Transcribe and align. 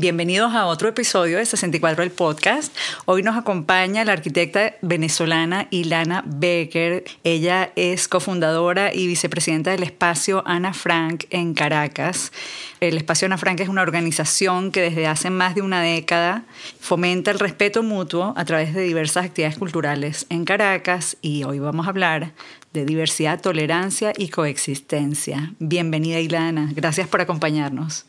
Bienvenidos 0.00 0.54
a 0.54 0.64
otro 0.64 0.88
episodio 0.88 1.36
de 1.36 1.44
64 1.44 2.02
el 2.02 2.10
podcast. 2.10 2.74
Hoy 3.04 3.22
nos 3.22 3.36
acompaña 3.36 4.02
la 4.02 4.14
arquitecta 4.14 4.72
venezolana 4.80 5.68
Ilana 5.70 6.24
Becker. 6.24 7.04
Ella 7.22 7.70
es 7.76 8.08
cofundadora 8.08 8.94
y 8.94 9.06
vicepresidenta 9.06 9.72
del 9.72 9.82
espacio 9.82 10.42
Ana 10.46 10.72
Frank 10.72 11.24
en 11.28 11.52
Caracas. 11.52 12.32
El 12.80 12.96
espacio 12.96 13.26
Ana 13.26 13.36
Frank 13.36 13.60
es 13.60 13.68
una 13.68 13.82
organización 13.82 14.72
que 14.72 14.80
desde 14.80 15.06
hace 15.06 15.28
más 15.28 15.54
de 15.54 15.60
una 15.60 15.82
década 15.82 16.44
fomenta 16.80 17.30
el 17.30 17.38
respeto 17.38 17.82
mutuo 17.82 18.32
a 18.38 18.46
través 18.46 18.72
de 18.72 18.80
diversas 18.80 19.26
actividades 19.26 19.58
culturales 19.58 20.24
en 20.30 20.46
Caracas 20.46 21.18
y 21.20 21.44
hoy 21.44 21.58
vamos 21.58 21.84
a 21.84 21.90
hablar 21.90 22.32
de 22.72 22.86
diversidad, 22.86 23.42
tolerancia 23.42 24.14
y 24.16 24.28
coexistencia. 24.28 25.52
Bienvenida 25.58 26.20
Ilana, 26.20 26.70
gracias 26.74 27.06
por 27.06 27.20
acompañarnos. 27.20 28.06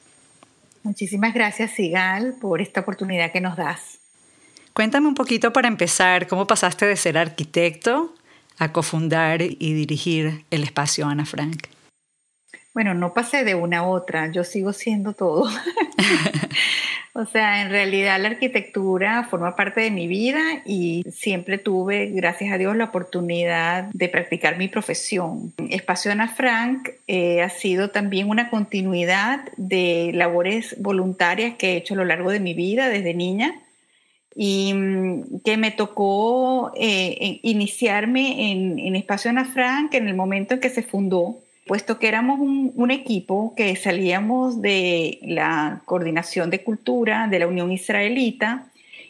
Muchísimas 0.84 1.34
gracias, 1.34 1.72
Sigal, 1.72 2.36
por 2.42 2.62
esta 2.62 2.82
oportunidad 2.82 3.32
que 3.32 3.42
nos 3.42 3.56
das. 3.56 4.00
Cuéntame 4.74 5.08
un 5.08 5.16
poquito 5.16 5.52
para 5.54 5.68
empezar, 5.68 6.28
¿cómo 6.28 6.48
pasaste 6.48 6.86
de 6.86 6.96
ser 6.96 7.18
arquitecto 7.18 8.16
a 8.58 8.72
cofundar 8.72 9.42
y 9.42 9.74
dirigir 9.74 10.46
el 10.50 10.64
espacio 10.64 11.08
Ana 11.08 11.26
Frank? 11.26 11.68
Bueno, 12.74 12.94
no 12.94 13.14
pasé 13.14 13.44
de 13.44 13.54
una 13.54 13.80
a 13.80 13.84
otra, 13.84 14.32
yo 14.32 14.46
sigo 14.46 14.72
siendo 14.72 15.14
todo. 15.14 15.50
o 17.14 17.26
sea, 17.26 17.62
en 17.62 17.70
realidad 17.70 18.20
la 18.22 18.30
arquitectura 18.30 19.28
forma 19.30 19.56
parte 19.56 19.82
de 19.82 19.92
mi 19.92 20.08
vida 20.08 20.40
y 20.66 21.04
siempre 21.12 21.58
tuve, 21.58 22.08
gracias 22.08 22.54
a 22.54 22.58
Dios, 22.58 22.76
la 22.78 22.86
oportunidad 22.86 23.90
de 23.92 24.08
practicar 24.08 24.58
mi 24.58 24.70
profesión. 24.70 25.54
Espacio 25.70 26.12
Ana 26.14 26.30
Frank 26.30 26.90
eh, 27.08 27.42
ha 27.42 27.50
sido 27.50 27.90
también 27.90 28.30
una 28.30 28.50
continuidad 28.50 29.42
de 29.58 30.12
labores 30.14 30.76
voluntarias 30.80 31.56
que 31.56 31.74
he 31.74 31.78
hecho 31.78 31.96
a 31.96 31.98
lo 31.98 32.06
largo 32.06 32.32
de 32.32 32.40
mi 32.40 32.54
vida 32.54 32.88
desde 32.88 33.14
niña 33.14 33.60
y 34.34 34.74
mm, 34.74 35.42
que 35.44 35.58
me 35.58 35.72
tocó 35.72 36.72
eh, 36.78 37.40
iniciarme 37.44 38.52
en, 38.52 38.80
en 38.80 38.96
Espacio 38.96 39.32
Ana 39.32 39.44
Frank 39.44 39.94
en 39.96 40.08
el 40.08 40.16
momento 40.16 40.54
en 40.54 40.62
que 40.62 40.70
se 40.70 40.82
fundó 40.82 41.41
puesto 41.66 42.00
que 42.00 42.08
éramos 42.08 42.40
un, 42.40 42.92
equipo 42.92 43.54
que 43.56 43.76
salíamos 43.76 44.62
de 44.62 45.20
la 45.22 45.82
coordinación 45.86 46.50
de 46.50 46.64
cultura 46.64 47.28
de 47.28 47.40
la 47.40 47.48
Unión 47.48 47.72
Israelita 47.72 48.66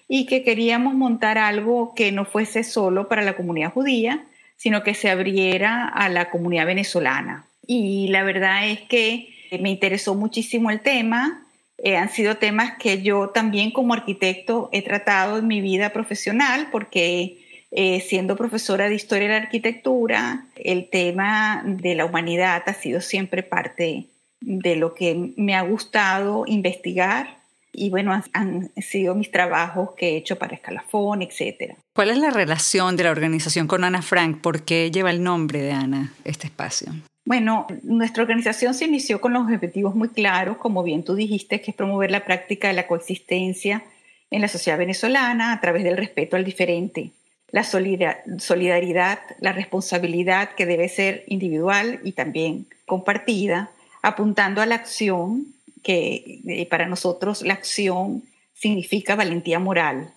y 0.07 0.25
que 0.25 0.43
queríamos 0.43 0.93
montar 0.93 1.37
algo 1.37 1.93
que 1.95 2.11
no 2.11 2.25
fuese 2.25 2.63
solo 2.63 3.07
para 3.07 3.23
la 3.23 3.35
comunidad 3.35 3.71
judía, 3.71 4.23
sino 4.57 4.83
que 4.83 4.93
se 4.93 5.09
abriera 5.09 5.87
a 5.87 6.09
la 6.09 6.29
comunidad 6.29 6.67
venezolana. 6.67 7.45
Y 7.65 8.09
la 8.09 8.23
verdad 8.23 8.69
es 8.69 8.81
que 8.81 9.29
me 9.59 9.69
interesó 9.69 10.13
muchísimo 10.13 10.69
el 10.69 10.81
tema. 10.81 11.43
Eh, 11.77 11.97
han 11.97 12.09
sido 12.09 12.37
temas 12.37 12.77
que 12.77 13.01
yo 13.01 13.29
también 13.29 13.71
como 13.71 13.93
arquitecto 13.93 14.69
he 14.71 14.81
tratado 14.81 15.39
en 15.39 15.47
mi 15.47 15.61
vida 15.61 15.91
profesional 15.91 16.67
porque 16.71 17.37
eh, 17.71 18.01
siendo 18.01 18.35
profesora 18.35 18.89
de 18.89 18.95
historia 18.95 19.29
de 19.29 19.33
la 19.39 19.43
arquitectura, 19.43 20.45
el 20.55 20.89
tema 20.89 21.63
de 21.65 21.95
la 21.95 22.05
humanidad 22.05 22.63
ha 22.65 22.73
sido 22.73 22.99
siempre 22.99 23.43
parte 23.43 24.07
de 24.41 24.75
lo 24.75 24.93
que 24.93 25.33
me 25.37 25.55
ha 25.55 25.61
gustado 25.61 26.43
investigar 26.47 27.37
y 27.73 27.89
bueno, 27.89 28.21
han, 28.33 28.71
sido 28.75 29.15
mis 29.15 29.31
trabajos 29.31 29.91
que 29.95 30.09
he 30.09 30.17
hecho 30.17 30.37
para 30.37 30.55
Escalafón, 30.55 31.21
etc. 31.21 31.75
¿Cuál 31.93 32.09
es 32.09 32.17
la 32.17 32.29
relación 32.29 32.97
de 32.97 33.05
la 33.05 33.11
organización 33.11 33.67
con 33.67 33.85
Ana 33.85 34.01
Frank? 34.01 34.41
¿Por 34.41 34.63
qué 34.63 34.91
lleva 34.91 35.09
el 35.09 35.23
nombre 35.23 35.61
de 35.61 35.71
Ana 35.71 36.11
este 36.25 36.47
espacio? 36.47 36.91
Bueno, 37.23 37.67
nuestra 37.83 38.23
organización 38.23 38.73
se 38.73 38.83
inició 38.83 39.21
con 39.21 39.31
los 39.31 39.43
objetivos 39.43 39.95
muy 39.95 40.09
claros, 40.09 40.57
como 40.57 40.83
bien 40.83 41.05
tú 41.05 41.15
dijiste, 41.15 41.61
que 41.61 41.71
es 41.71 41.77
promover 41.77 42.11
la 42.11 42.25
práctica 42.25 42.67
de 42.67 42.73
la 42.73 42.87
coexistencia 42.87 43.83
en 44.29 44.41
la 44.41 44.49
sociedad 44.49 44.77
venezolana 44.77 45.53
a 45.53 45.61
través 45.61 45.85
del 45.85 45.95
respeto 45.95 46.35
al 46.35 46.43
diferente 46.43 47.11
la 47.51 47.63
solidaridad, 47.63 49.19
la 49.39 49.51
responsabilidad 49.51 50.55
que 50.55 50.65
debe 50.65 50.87
ser 50.87 51.23
individual 51.27 51.99
y 52.03 52.13
también 52.13 52.67
compartida, 52.85 53.71
apuntando 54.01 54.61
a 54.61 54.65
la 54.65 54.75
acción, 54.75 55.53
que 55.83 56.41
eh, 56.47 56.65
para 56.67 56.87
nosotros 56.87 57.41
la 57.41 57.53
acción 57.53 58.23
significa 58.53 59.15
valentía 59.15 59.59
moral. 59.59 60.13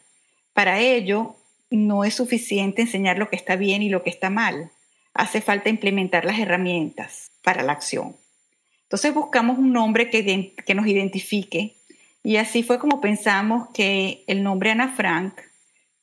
Para 0.53 0.79
ello, 0.81 1.37
no 1.71 2.05
es 2.05 2.15
suficiente 2.15 2.83
enseñar 2.83 3.19
lo 3.19 3.29
que 3.29 3.37
está 3.37 3.57
bien 3.57 3.83
y 3.83 3.89
lo 3.89 4.03
que 4.03 4.11
está 4.11 4.31
mal. 4.31 4.71
Hace 5.13 5.41
falta 5.41 5.69
implementar 5.71 6.25
las 6.25 6.39
herramientas 6.39 7.31
para 7.43 7.63
la 7.63 7.73
acción. 7.73 8.17
Entonces 8.85 9.13
buscamos 9.13 9.59
un 9.59 9.73
nombre 9.73 10.11
que, 10.11 10.55
que 10.65 10.75
nos 10.75 10.87
identifique 10.87 11.75
y 12.23 12.37
así 12.37 12.63
fue 12.63 12.79
como 12.79 13.01
pensamos 13.01 13.69
que 13.75 14.23
el 14.27 14.43
nombre 14.43 14.71
Ana 14.71 14.95
Frank 14.95 15.35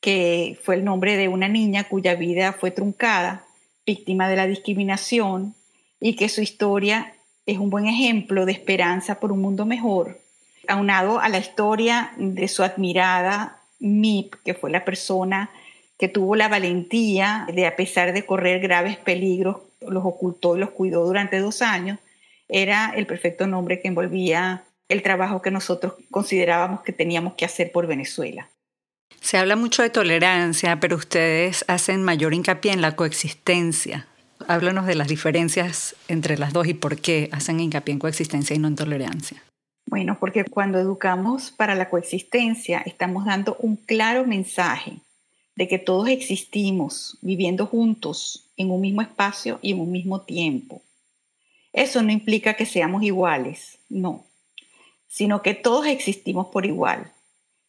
que 0.02 0.58
fue 0.64 0.76
el 0.76 0.84
nombre 0.84 1.16
de 1.16 1.28
una 1.28 1.48
niña 1.48 1.86
cuya 1.86 2.16
vida 2.16 2.54
fue 2.54 2.72
truncada, 2.72 3.46
víctima 3.86 4.28
de 4.28 4.36
la 4.36 4.48
discriminación, 4.48 5.56
y 6.00 6.16
que 6.16 6.28
su 6.28 6.42
historia 6.42 7.14
es 7.46 7.60
un 7.60 7.70
buen 7.70 7.86
ejemplo 7.86 8.46
de 8.46 8.52
esperanza 8.52 9.20
por 9.20 9.32
un 9.32 9.42
mundo 9.42 9.66
mejor, 9.66 10.20
aunado 10.68 11.20
a 11.20 11.30
la 11.30 11.38
historia 11.38 12.12
de 12.18 12.48
su 12.48 12.64
admirada 12.64 13.62
Mip, 13.80 14.36
que 14.44 14.54
fue 14.54 14.72
la 14.72 14.86
persona 14.86 15.52
que 15.98 16.08
tuvo 16.08 16.36
la 16.36 16.48
valentía 16.48 17.48
de, 17.54 17.68
a 17.68 17.76
pesar 17.76 18.12
de 18.14 18.26
correr 18.26 18.60
graves 18.60 18.98
peligros, 18.98 19.58
los 19.82 20.04
ocultó 20.04 20.56
y 20.56 20.60
los 20.60 20.72
cuidó 20.72 21.06
durante 21.06 21.40
dos 21.40 21.62
años, 21.62 22.00
era 22.48 22.92
el 22.96 23.06
perfecto 23.06 23.46
nombre 23.48 23.82
que 23.82 23.88
envolvía 23.88 24.64
el 24.90 25.04
trabajo 25.04 25.42
que 25.42 25.52
nosotros 25.52 25.94
considerábamos 26.10 26.82
que 26.82 26.92
teníamos 26.92 27.34
que 27.36 27.46
hacer 27.46 27.72
por 27.72 27.88
Venezuela. 27.88 28.50
Se 29.20 29.38
habla 29.38 29.56
mucho 29.56 29.84
de 29.84 29.90
tolerancia, 29.90 30.80
pero 30.80 30.96
ustedes 30.96 31.66
hacen 31.68 32.04
mayor 32.04 32.34
hincapié 32.34 32.72
en 32.72 32.82
la 32.82 32.96
coexistencia. 32.96 34.08
Háblanos 34.48 34.88
de 34.88 34.96
las 34.96 35.08
diferencias 35.08 35.96
entre 36.08 36.38
las 36.38 36.54
dos 36.54 36.68
y 36.68 36.74
por 36.74 36.98
qué 37.00 37.30
hacen 37.32 37.60
hincapié 37.60 37.94
en 37.94 38.00
coexistencia 38.00 38.56
y 38.56 38.60
no 38.60 38.68
en 38.68 38.76
tolerancia. 38.76 39.44
Bueno, 39.86 40.18
porque 40.20 40.46
cuando 40.46 40.80
educamos 40.80 41.52
para 41.52 41.76
la 41.76 41.90
coexistencia 41.90 42.82
estamos 42.86 43.26
dando 43.26 43.56
un 43.60 43.76
claro 43.76 44.26
mensaje 44.26 45.02
de 45.56 45.68
que 45.68 45.80
todos 45.80 46.08
existimos 46.10 47.18
viviendo 47.22 47.66
juntos 47.66 48.50
en 48.58 48.72
un 48.72 48.82
mismo 48.82 49.02
espacio 49.02 49.60
y 49.62 49.72
en 49.72 49.82
un 49.82 49.92
mismo 49.92 50.22
tiempo. 50.22 50.82
Eso 51.74 52.02
no 52.02 52.12
implica 52.12 52.56
que 52.56 52.66
seamos 52.66 53.04
iguales, 53.04 53.78
no, 53.90 54.26
sino 55.08 55.42
que 55.42 55.54
todos 55.54 55.88
existimos 55.88 56.48
por 56.48 56.66
igual 56.66 57.12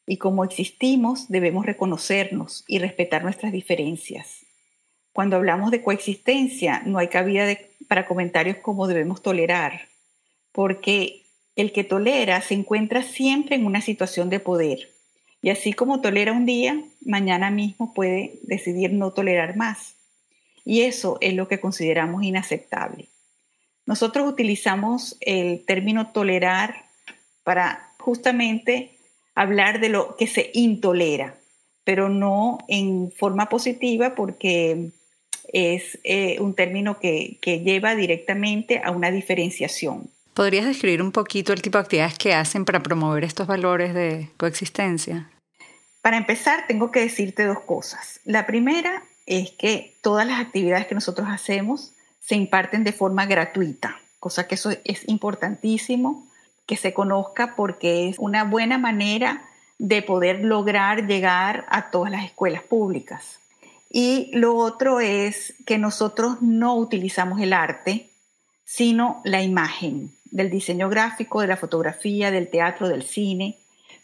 y 0.07 0.17
como 0.17 0.45
existimos 0.45 1.29
debemos 1.29 1.67
reconocernos 1.67 2.65
y 2.67 2.79
respetar 2.79 3.23
nuestras 3.23 3.53
diferencias. 3.53 4.45
Cuando 5.13 5.37
hablamos 5.37 5.71
de 5.71 5.83
coexistencia 5.83 6.83
no 6.87 6.99
hay 6.99 7.09
cabida 7.09 7.47
para 7.89 8.07
comentarios 8.07 8.57
como 8.59 8.87
debemos 8.87 9.23
tolerar, 9.23 9.89
porque 10.53 11.23
el 11.57 11.73
que 11.73 11.85
tolera 11.85 12.41
se 12.41 12.55
encuentra 12.55 13.03
siempre 13.03 13.57
en 13.57 13.67
una 13.67 13.81
situación 13.81 14.31
de 14.31 14.41
poder 14.41 14.93
y 15.43 15.51
así 15.51 15.73
como 15.73 16.01
tolera 16.01 16.33
un 16.33 16.47
día, 16.47 16.81
mañana 17.05 17.51
mismo 17.51 17.93
puede 17.93 18.39
decidir 18.43 18.93
no 18.93 19.11
tolerar 19.13 19.57
más. 19.57 19.97
Y 20.65 20.83
eso 20.83 21.19
es 21.21 21.35
lo 21.35 21.49
que 21.49 21.59
consideramos 21.59 22.23
inaceptable. 22.23 23.09
Nosotros 23.85 24.29
utilizamos 24.29 25.17
el 25.21 25.65
término 25.67 26.13
tolerar 26.13 26.85
para 27.43 27.91
justamente 27.99 28.92
hablar 29.35 29.81
de 29.81 29.89
lo 29.89 30.17
que 30.17 30.27
se 30.27 30.51
intolera, 30.55 31.37
pero 31.85 32.09
no 32.09 32.59
en 32.69 33.13
forma 33.13 33.49
positiva 33.49 34.15
porque 34.15 34.91
es 35.53 35.99
eh, 36.05 36.39
un 36.41 36.55
término 36.55 36.99
que, 36.99 37.39
que 37.41 37.61
lleva 37.61 37.95
directamente 37.95 38.81
a 38.85 38.91
una 38.91 39.11
diferenciación. 39.11 40.11
¿Podrías 40.35 40.65
describir 40.65 41.03
un 41.03 41.13
poquito 41.13 41.53
el 41.53 41.61
tipo 41.61 41.79
de 41.79 41.83
actividades 41.83 42.19
que 42.19 42.35
hacen 42.35 42.65
para 42.65 42.83
promover 42.83 43.25
estos 43.25 43.47
valores 43.47 43.93
de 43.93 44.31
coexistencia? 44.39 45.31
Para 46.01 46.17
empezar, 46.17 46.67
tengo 46.67 46.91
que 46.91 47.01
decirte 47.01 47.45
dos 47.45 47.61
cosas. 47.61 48.21
La 48.25 48.47
primera 48.47 49.03
es 49.27 49.53
que 49.53 49.95
todas 50.03 50.27
las 50.27 50.41
actividades 50.41 50.87
que 50.87 50.95
nosotros 50.95 51.29
hacemos 51.31 51.93
se 52.19 52.35
imparten 52.35 52.83
de 52.83 52.93
forma 52.93 53.27
gratuita, 53.27 54.01
cosa 54.19 54.49
que 54.49 54.55
eso 54.55 54.71
es 54.85 55.09
importantísimo 55.09 56.27
que 56.73 56.79
se 56.79 56.95
conozca 56.95 57.55
porque 57.55 58.09
es 58.09 58.19
una 58.19 58.45
buena 58.45 58.79
manera 58.79 59.43
de 59.77 60.01
poder 60.01 60.43
lograr 60.43 61.07
llegar 61.07 61.67
a 61.69 61.91
todas 61.91 62.11
las 62.11 62.25
escuelas 62.25 62.63
públicas. 62.63 63.41
Y 63.91 64.31
lo 64.33 64.57
otro 64.57 64.99
es 64.99 65.53
que 65.67 65.77
nosotros 65.77 66.41
no 66.41 66.75
utilizamos 66.77 67.43
el 67.43 67.53
arte, 67.53 68.09
sino 68.65 69.21
la 69.23 69.43
imagen 69.43 70.13
del 70.31 70.49
diseño 70.49 70.89
gráfico, 70.89 71.43
de 71.43 71.49
la 71.49 71.59
fotografía, 71.59 72.31
del 72.31 72.49
teatro, 72.49 72.89
del 72.89 73.03
cine, 73.03 73.59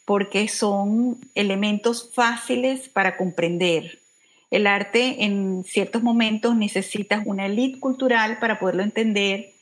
porque 0.05 0.47
son 0.47 1.17
elementos 1.35 2.11
fáciles 2.13 2.91
para 2.91 3.17
comprender. 3.17 3.99
El 4.51 4.67
arte 4.67 5.25
en 5.25 5.65
ciertos 5.65 6.03
momentos 6.03 6.55
necesita 6.55 7.23
una 7.25 7.47
elite 7.47 7.81
cultural 7.81 8.39
para 8.39 8.59
poderlo 8.59 8.83
entender 8.83 9.55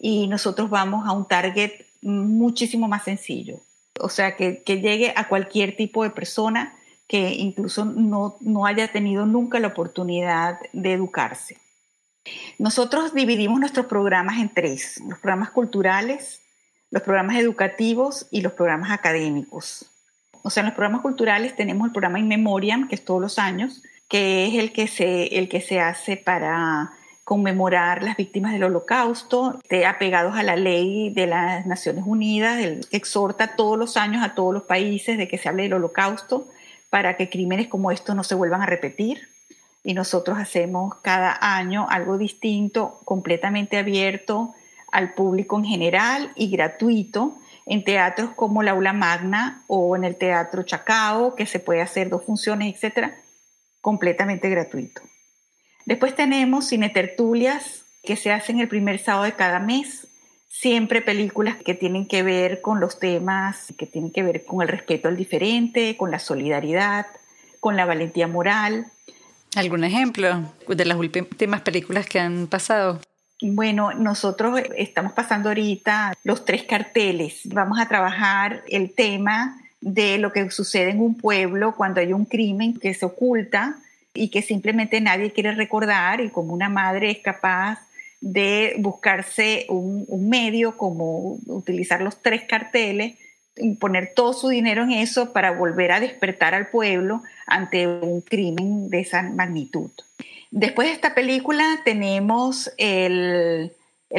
y 0.00 0.28
nosotros 0.28 0.70
vamos 0.70 1.06
a 1.06 1.12
un 1.12 1.28
target 1.28 1.84
muchísimo 2.04 2.86
más 2.86 3.04
sencillo. 3.04 3.60
O 4.00 4.08
sea, 4.08 4.36
que, 4.36 4.62
llegue 4.66 5.12
a 5.16 5.28
cualquier 5.28 5.76
tipo 5.76 6.04
de 6.04 6.10
persona 6.10 6.74
que 7.06 7.30
incluso 7.30 7.84
no, 7.84 8.36
no 8.40 8.66
haya 8.66 8.90
tenido 8.90 9.26
nunca 9.26 9.60
la 9.60 9.68
oportunidad 9.68 10.58
de 10.72 10.92
educarse. 10.92 11.58
Nosotros 12.58 13.14
dividimos 13.14 13.60
nuestros 13.60 13.86
programas 13.86 14.38
en 14.38 14.48
tres, 14.48 15.00
los 15.06 15.18
programas 15.18 15.50
culturales, 15.50 16.40
los 16.90 17.02
programas 17.02 17.36
educativos 17.36 18.26
y 18.30 18.40
los 18.40 18.52
programas 18.52 18.90
académicos. 18.90 19.90
O 20.42 20.50
sea, 20.50 20.62
en 20.62 20.66
los 20.66 20.74
programas 20.74 21.02
culturales 21.02 21.56
tenemos 21.56 21.86
el 21.86 21.92
programa 21.92 22.18
In 22.18 22.28
Memoriam, 22.28 22.88
que 22.88 22.94
es 22.94 23.04
todos 23.04 23.20
los 23.20 23.38
años, 23.38 23.82
que 24.08 24.46
es 24.46 24.54
el 24.54 24.72
que 24.72 24.88
se, 24.88 25.38
el 25.38 25.48
que 25.48 25.60
se 25.60 25.80
hace 25.80 26.16
para 26.16 26.92
conmemorar 27.24 28.02
las 28.02 28.16
víctimas 28.16 28.52
del 28.52 28.64
holocausto, 28.64 29.58
apegados 29.86 30.36
a 30.36 30.42
la 30.42 30.56
ley 30.56 31.10
de 31.10 31.26
las 31.26 31.66
Naciones 31.66 32.04
Unidas, 32.06 32.58
el, 32.58 32.86
que 32.86 32.98
exhorta 32.98 33.56
todos 33.56 33.78
los 33.78 33.96
años 33.96 34.22
a 34.22 34.34
todos 34.34 34.52
los 34.52 34.64
países 34.64 35.16
de 35.16 35.26
que 35.26 35.38
se 35.38 35.48
hable 35.48 35.64
del 35.64 35.74
holocausto 35.74 36.46
para 36.90 37.16
que 37.16 37.30
crímenes 37.30 37.68
como 37.68 37.90
estos 37.90 38.14
no 38.14 38.22
se 38.22 38.34
vuelvan 38.34 38.62
a 38.62 38.66
repetir. 38.66 39.28
Y 39.82 39.94
nosotros 39.94 40.38
hacemos 40.38 40.94
cada 41.02 41.36
año 41.40 41.86
algo 41.90 42.18
distinto, 42.18 43.00
completamente 43.04 43.78
abierto 43.78 44.54
al 44.92 45.12
público 45.14 45.58
en 45.58 45.64
general 45.64 46.30
y 46.36 46.50
gratuito 46.50 47.36
en 47.66 47.84
teatros 47.84 48.30
como 48.36 48.62
la 48.62 48.72
Aula 48.72 48.92
Magna 48.92 49.64
o 49.66 49.96
en 49.96 50.04
el 50.04 50.16
Teatro 50.16 50.62
Chacao, 50.62 51.34
que 51.34 51.46
se 51.46 51.58
puede 51.58 51.80
hacer 51.80 52.10
dos 52.10 52.24
funciones, 52.24 52.74
etcétera, 52.74 53.14
completamente 53.80 54.48
gratuito. 54.50 55.02
Después 55.86 56.14
tenemos 56.14 56.66
cine 56.66 56.88
tertulias 56.88 57.84
que 58.02 58.16
se 58.16 58.32
hacen 58.32 58.60
el 58.60 58.68
primer 58.68 58.98
sábado 58.98 59.24
de 59.24 59.32
cada 59.32 59.58
mes, 59.58 60.06
siempre 60.48 61.02
películas 61.02 61.56
que 61.56 61.74
tienen 61.74 62.06
que 62.06 62.22
ver 62.22 62.60
con 62.60 62.80
los 62.80 62.98
temas 62.98 63.72
que 63.76 63.86
tienen 63.86 64.10
que 64.10 64.22
ver 64.22 64.44
con 64.44 64.62
el 64.62 64.68
respeto 64.68 65.08
al 65.08 65.16
diferente, 65.16 65.96
con 65.96 66.10
la 66.10 66.18
solidaridad, 66.18 67.06
con 67.60 67.76
la 67.76 67.84
valentía 67.84 68.28
moral. 68.28 68.86
¿Algún 69.56 69.84
ejemplo 69.84 70.52
de 70.68 70.84
las 70.84 70.96
últimas 70.96 71.60
películas 71.62 72.06
que 72.06 72.20
han 72.20 72.46
pasado? 72.46 73.00
Bueno, 73.42 73.92
nosotros 73.92 74.60
estamos 74.76 75.12
pasando 75.12 75.48
ahorita 75.50 76.14
los 76.24 76.44
tres 76.44 76.62
carteles. 76.64 77.40
Vamos 77.46 77.78
a 77.78 77.88
trabajar 77.88 78.62
el 78.68 78.94
tema 78.94 79.60
de 79.80 80.18
lo 80.18 80.32
que 80.32 80.50
sucede 80.50 80.90
en 80.90 81.00
un 81.00 81.16
pueblo 81.16 81.74
cuando 81.76 82.00
hay 82.00 82.12
un 82.12 82.24
crimen 82.24 82.78
que 82.78 82.94
se 82.94 83.04
oculta 83.04 83.76
y 84.14 84.28
que 84.28 84.42
simplemente 84.42 85.00
nadie 85.00 85.32
quiere 85.32 85.52
recordar 85.52 86.20
y 86.20 86.30
como 86.30 86.54
una 86.54 86.68
madre 86.68 87.10
es 87.10 87.18
capaz 87.18 87.80
de 88.20 88.76
buscarse 88.78 89.66
un, 89.68 90.06
medio 90.30 90.76
como 90.78 91.38
utilizar 91.46 92.00
los 92.00 92.22
tres 92.22 92.44
carteles 92.44 93.18
y 93.56 93.74
poner 93.74 94.12
todo 94.14 94.32
su 94.32 94.48
dinero 94.48 94.82
en 94.84 94.92
eso 94.92 95.32
para 95.32 95.50
volver 95.50 95.92
a 95.92 96.00
despertar 96.00 96.54
al 96.54 96.68
pueblo 96.68 97.22
ante 97.46 97.86
un 97.86 98.22
crimen 98.22 98.88
de 98.88 99.00
esa 99.00 99.22
magnitud. 99.22 99.90
Después 100.50 100.88
de 100.88 100.94
esta 100.94 101.14
película 101.14 101.80
tenemos 101.84 102.72
El, 102.78 103.72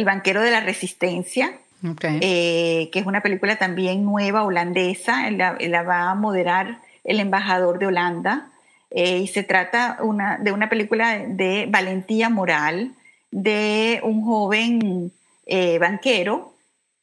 banquero 0.04 0.42
de 0.42 0.52
la 0.52 0.60
resistencia, 0.60 1.58
eh, 2.04 2.90
que 2.92 3.00
es 3.00 3.06
una 3.06 3.22
película 3.22 3.56
también 3.56 4.04
nueva, 4.04 4.44
holandesa, 4.44 5.32
la, 5.32 5.58
la 5.60 5.84
va 5.84 6.12
a 6.12 6.16
moderar 6.16 6.80
el 7.06 7.20
embajador 7.20 7.80
de 7.80 7.88
Holanda. 7.88 8.50
Eh, 8.98 9.18
y 9.18 9.28
se 9.28 9.44
trata 9.44 10.00
de 10.40 10.52
una 10.54 10.70
película 10.70 11.20
de 11.20 11.68
valentía 11.70 12.30
moral 12.30 12.94
de 13.30 14.00
un 14.04 14.24
joven 14.24 15.12
eh, 15.46 15.78
banquero 15.80 16.54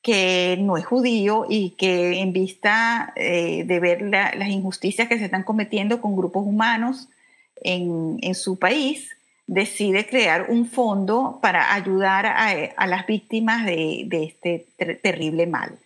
que 0.01 0.57
no 0.59 0.79
es 0.79 0.87
judío 0.87 1.45
y 1.47 1.77
que 1.77 2.21
en 2.21 2.33
vista 2.33 3.13
eh, 3.15 3.65
de 3.67 3.79
ver 3.79 4.01
las 4.01 4.49
injusticias 4.49 5.07
que 5.07 5.19
se 5.19 5.27
están 5.27 5.43
cometiendo 5.43 6.01
con 6.01 6.17
grupos 6.17 6.47
humanos 6.47 7.11
en, 7.57 8.35
su 8.35 8.59
país, 8.59 9.11
decide 9.47 10.07
crear 10.07 10.47
un 10.49 10.65
fondo 10.67 11.41
para 11.43 11.75
ayudar 11.75 12.25
a, 12.25 12.87
las 12.87 13.07
víctimas 13.07 13.67
de, 13.67 14.05
de 14.07 14.25
este 14.25 14.67
terrible 15.03 15.47
mal. 15.47 15.79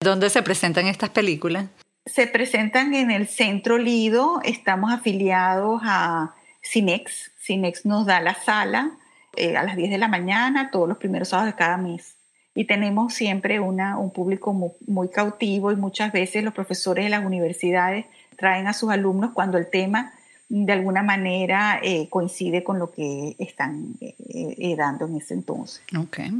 ¿Dónde 0.00 0.28
se 0.28 0.42
presentan 0.42 0.88
estas 0.88 1.10
películas? 1.10 1.66
Se 2.06 2.26
presentan 2.26 2.94
en 2.94 3.10
el 3.10 3.28
Centro 3.28 3.78
Lido, 3.78 4.40
estamos 4.44 4.92
afiliados 4.92 5.80
a 5.84 6.34
Cinex. 6.62 7.32
Cinex 7.38 7.86
nos 7.86 8.06
da 8.06 8.20
la 8.20 8.34
sala 8.34 8.92
eh, 9.36 9.56
a 9.56 9.62
las 9.62 9.76
10 9.76 9.90
de 9.90 9.98
la 9.98 10.08
mañana, 10.08 10.70
todos 10.70 10.88
los 10.88 10.98
primeros 10.98 11.28
sábados 11.28 11.52
de 11.52 11.58
cada 11.58 11.76
mes. 11.76 12.16
Y 12.54 12.66
tenemos 12.66 13.14
siempre 13.14 13.60
una, 13.60 13.98
un 13.98 14.10
público 14.10 14.52
muy, 14.86 15.08
cautivo 15.08 15.72
y 15.72 15.76
muchas 15.76 16.12
veces 16.12 16.44
los 16.44 16.52
profesores 16.52 17.04
de 17.04 17.10
las 17.10 17.24
universidades 17.24 18.06
traen 18.36 18.66
a 18.66 18.74
sus 18.74 18.90
alumnos 18.90 19.30
cuando 19.32 19.56
el 19.56 19.70
tema 19.70 20.12
de 20.48 20.72
alguna 20.72 21.02
manera 21.02 21.80
eh, 21.82 22.08
coincide 22.10 22.62
con 22.62 22.78
lo 22.78 22.90
que 22.90 23.36
están 23.38 23.94
eh, 24.00 24.74
dando 24.76 25.06
en 25.06 25.16
ese 25.16 25.32
entonces. 25.32 25.82
Okay. 25.96 26.30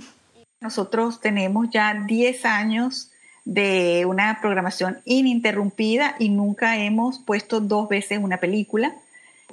Nosotros 0.60 1.20
tenemos 1.20 1.70
ya 1.70 1.94
10 1.94 2.44
años 2.44 3.11
de 3.44 4.04
una 4.06 4.38
programación 4.40 5.00
ininterrumpida 5.04 6.14
y 6.18 6.28
nunca 6.28 6.78
hemos 6.78 7.18
puesto 7.18 7.60
dos 7.60 7.88
veces 7.88 8.20
una 8.22 8.38
película. 8.38 8.94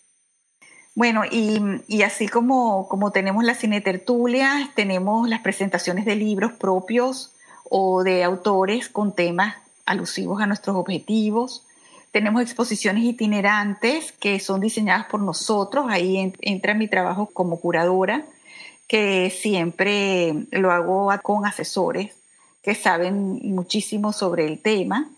Bueno, 0.95 1.21
y, 1.29 2.01
así 2.01 2.27
como, 2.27 2.87
como 2.89 3.11
tenemos 3.11 3.43
las 3.43 3.59
cinetertulias, 3.59 4.73
tenemos 4.75 5.29
las 5.29 5.41
presentaciones 5.41 6.05
de 6.05 6.15
libros 6.15 6.51
propios 6.53 7.31
o 7.69 8.03
de 8.03 8.23
autores 8.23 8.89
con 8.89 9.13
temas 9.13 9.55
alusivos 9.85 10.41
a 10.41 10.47
nuestros 10.47 10.75
objetivos. 10.75 11.65
Tenemos 12.11 12.41
exposiciones 12.41 13.03
itinerantes 13.03 14.11
que 14.11 14.39
son 14.39 14.59
diseñadas 14.59 15.05
por 15.05 15.21
nosotros, 15.21 15.85
ahí 15.89 16.33
entra 16.41 16.73
mi 16.73 16.87
trabajo 16.87 17.29
como 17.31 17.59
curadora, 17.59 18.25
que 18.89 19.29
siempre 19.29 20.33
lo 20.49 20.71
hago 20.71 21.13
con 21.21 21.45
asesores 21.45 22.15
que 22.63 22.73
saben 22.73 23.39
muchísimo 23.53 24.11
sobre 24.11 24.47
el 24.47 24.59
tema 24.59 25.09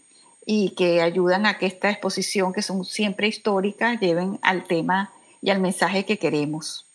y 0.45 0.71
que 0.71 1.01
ayudan 1.01 1.45
a 1.45 1.57
que 1.57 1.67
esta 1.67 1.89
exposición, 1.89 2.51
que 2.51 2.61
son 2.61 2.83
siempre 2.83 3.29
históricas, 3.29 3.99
lleven 3.99 4.39
al 4.41 4.65
tema 4.65 5.11
y 5.41 5.51
al 5.51 5.61
mensaje 5.61 6.05
que 6.05 6.19
queremos. 6.19 6.85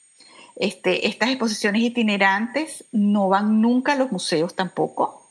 Este, 0.55 1.09
estas 1.09 1.31
exposiciones 1.31 1.81
itinerantes 1.81 2.85
no 2.93 3.31
van 3.31 3.63
nunca 3.63 3.93
a 3.93 3.97
los 3.97 4.13
museos 4.13 4.55
tampoco. 4.55 5.27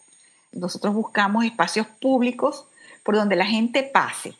Nosotros 0.51 0.95
buscamos 0.95 1.45
espacios 1.45 1.85
públicos 2.01 2.65
por 3.03 3.15
donde 3.15 3.35
la 3.35 3.45
gente 3.45 3.83
pase, 3.83 4.33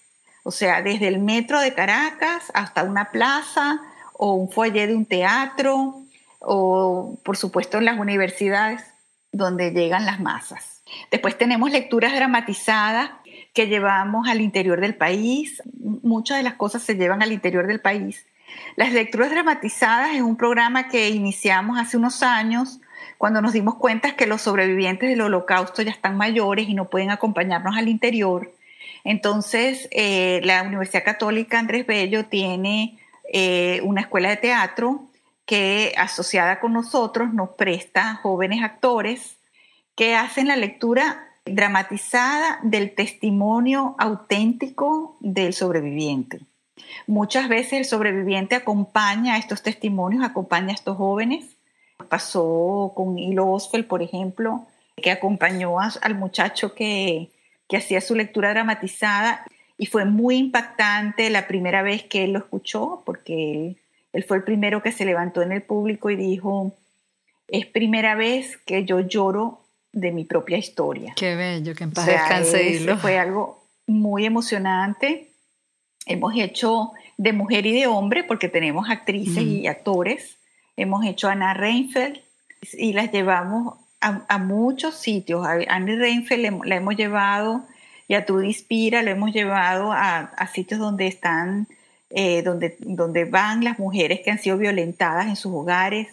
o 0.43 0.49
sea, 0.49 0.81
desde 0.81 1.07
el 1.07 1.19
metro 1.19 1.59
de 1.59 1.75
Caracas 1.75 2.45
hasta 2.55 2.83
una 2.83 3.11
plaza 3.11 3.79
o 4.13 4.33
un 4.33 4.51
foyer 4.51 4.89
de 4.89 4.95
un 4.95 5.05
teatro 5.05 6.04
o, 6.45 7.17
por 7.23 7.37
supuesto, 7.37 7.77
en 7.77 7.85
las 7.85 7.99
universidades 7.99 8.81
donde 9.31 9.71
llegan 9.71 10.05
las 10.05 10.19
masas. 10.19 10.81
Después 11.11 11.37
tenemos 11.37 11.71
lecturas 11.71 12.13
dramatizadas 12.13 13.11
que 13.53 13.67
llevamos 13.67 14.27
al 14.27 14.41
interior 14.41 14.79
del 14.79 14.95
país. 14.95 15.61
Muchas 15.73 16.37
de 16.37 16.43
las 16.43 16.53
cosas 16.53 16.83
se 16.83 16.95
llevan 16.95 17.21
al 17.21 17.31
interior 17.31 17.67
del 17.67 17.81
país. 17.81 18.25
Las 18.75 18.93
lecturas 18.93 19.31
dramatizadas 19.31 20.15
es 20.15 20.21
un 20.21 20.37
programa 20.37 20.87
que 20.87 21.09
iniciamos 21.09 21.77
hace 21.77 21.97
unos 21.97 22.23
años 22.23 22.79
cuando 23.17 23.41
nos 23.41 23.53
dimos 23.53 23.75
cuenta 23.75 24.15
que 24.15 24.27
los 24.27 24.41
sobrevivientes 24.41 25.09
del 25.09 25.21
holocausto 25.21 25.81
ya 25.81 25.91
están 25.91 26.17
mayores 26.17 26.69
y 26.69 26.73
no 26.73 26.89
pueden 26.89 27.11
acompañarnos 27.11 27.75
al 27.75 27.87
interior 27.87 28.51
entonces, 29.05 29.87
eh, 29.91 30.41
la 30.43 30.63
Universidad 30.63 31.05
Católica 31.05 31.59
Andrés 31.59 31.85
Bello 31.85 32.25
tiene 32.25 32.97
eh, 33.31 33.79
una 33.83 34.01
escuela 34.01 34.29
de 34.29 34.37
teatro 34.37 35.05
que 35.45 35.93
asociada 35.97 36.59
con 36.59 36.73
nosotros 36.73 37.33
nos 37.33 37.49
presta 37.49 38.15
jóvenes 38.15 38.63
actores 38.63 39.37
que 39.95 40.15
hacen 40.15 40.47
la 40.47 40.55
lectura 40.55 41.29
dramatizada 41.45 42.59
del 42.63 42.95
testimonio 42.95 43.95
auténtico 43.99 45.15
del 45.19 45.53
sobreviviente. 45.53 46.41
Muchas 47.07 47.47
veces 47.47 47.73
el 47.73 47.85
sobreviviente 47.85 48.55
acompaña 48.55 49.35
a 49.35 49.37
estos 49.37 49.61
testimonios, 49.61 50.23
acompaña 50.23 50.69
a 50.69 50.73
estos 50.73 50.97
jóvenes. 50.97 51.45
Pasó 52.09 52.93
con 52.95 53.17
Hilo 53.17 53.49
Osfeld, 53.49 53.87
por 53.87 54.01
ejemplo, 54.01 54.65
que 54.95 55.11
acompañó 55.11 55.79
al 55.79 56.15
muchacho 56.15 56.73
que, 56.73 57.29
que 57.67 57.77
hacía 57.77 58.01
su 58.01 58.15
lectura 58.15 58.49
dramatizada 58.49 59.45
y 59.77 59.85
fue 59.85 60.05
muy 60.05 60.37
impactante 60.37 61.29
la 61.29 61.47
primera 61.47 61.81
vez 61.81 62.03
que 62.03 62.23
él 62.23 62.31
lo 62.31 62.39
escuchó, 62.39 63.03
porque 63.05 63.51
él, 63.51 63.77
él 64.15 64.23
fue 64.23 64.37
el 64.37 64.43
primero 64.43 64.81
que 64.81 64.93
se 64.93 65.03
levantó 65.03 65.41
en 65.41 65.51
el 65.51 65.61
público 65.61 66.09
y 66.09 66.15
dijo, 66.15 66.73
es 67.49 67.65
primera 67.65 68.15
vez 68.15 68.57
que 68.65 68.85
yo 68.85 69.01
lloro 69.01 69.59
de 69.91 70.13
mi 70.13 70.23
propia 70.23 70.57
historia. 70.57 71.11
Qué 71.17 71.35
bello, 71.35 71.75
que 71.75 71.83
en 71.83 71.91
paz 71.91 72.05
descanse 72.05 72.95
Fue 72.95 73.19
algo 73.19 73.67
muy 73.87 74.25
emocionante. 74.25 75.31
Hemos 76.05 76.33
hecho 76.37 76.93
de 77.17 77.33
mujer 77.33 77.65
y 77.65 77.73
de 77.73 77.87
hombre, 77.87 78.23
porque 78.23 78.47
tenemos 78.47 78.89
actrices 78.89 79.43
y 79.43 79.67
actores. 79.67 80.37
Hemos 80.77 81.05
hecho 81.05 81.27
a 81.27 81.33
Ana 81.33 81.53
Reinfeldt 81.53 82.21
y 82.71 82.93
las 82.93 83.11
llevamos 83.11 83.75
a, 83.99 84.37
muchos 84.37 84.95
sitios. 84.95 85.45
A 85.45 85.57
Annie 85.67 85.97
Reinfeldt 85.97 86.63
la 86.63 86.75
hemos 86.77 86.95
llevado 86.95 87.65
y 88.07 88.13
a 88.13 88.25
Trudy 88.25 88.47
Inspira 88.47 89.01
lo 89.01 89.11
hemos 89.11 89.33
llevado 89.33 89.91
a, 89.91 90.47
sitios 90.53 90.79
donde 90.79 91.07
están, 91.07 91.67
eh, 92.17 92.43
donde, 92.43 92.77
donde 92.79 93.25
van 93.25 93.65
las 93.65 93.77
mujeres 93.77 94.21
que 94.21 94.31
han 94.31 94.39
sido 94.39 94.57
violentadas 94.57 95.27
en 95.27 95.35
sus 95.35 95.51
hogares 95.51 96.07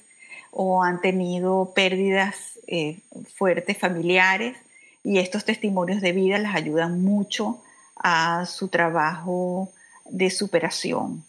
o 0.50 0.82
han 0.82 1.00
tenido 1.00 1.72
pérdidas 1.76 2.58
eh, 2.66 2.98
fuertes 3.36 3.78
familiares 3.78 4.56
y 5.04 5.18
estos 5.18 5.44
testimonios 5.44 6.00
de 6.00 6.10
vida 6.10 6.38
les 6.38 6.52
ayudan 6.52 7.00
mucho 7.04 7.62
a 7.94 8.46
su 8.46 8.66
trabajo 8.66 9.70
de 10.10 10.28
superación. 10.30 11.22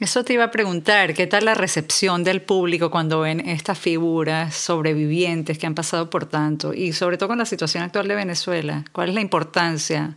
Eso 0.00 0.24
te 0.24 0.32
iba 0.32 0.44
a 0.44 0.50
preguntar, 0.50 1.12
¿qué 1.12 1.26
tal 1.26 1.44
la 1.44 1.54
recepción 1.54 2.24
del 2.24 2.40
público 2.40 2.90
cuando 2.90 3.20
ven 3.20 3.46
estas 3.46 3.78
figuras 3.78 4.54
sobrevivientes 4.54 5.58
que 5.58 5.66
han 5.66 5.74
pasado 5.74 6.08
por 6.08 6.24
tanto? 6.24 6.72
Y 6.72 6.94
sobre 6.94 7.18
todo 7.18 7.28
con 7.28 7.38
la 7.38 7.44
situación 7.44 7.82
actual 7.82 8.08
de 8.08 8.14
Venezuela, 8.14 8.86
¿cuál 8.92 9.10
es 9.10 9.14
la 9.16 9.20
importancia 9.20 10.16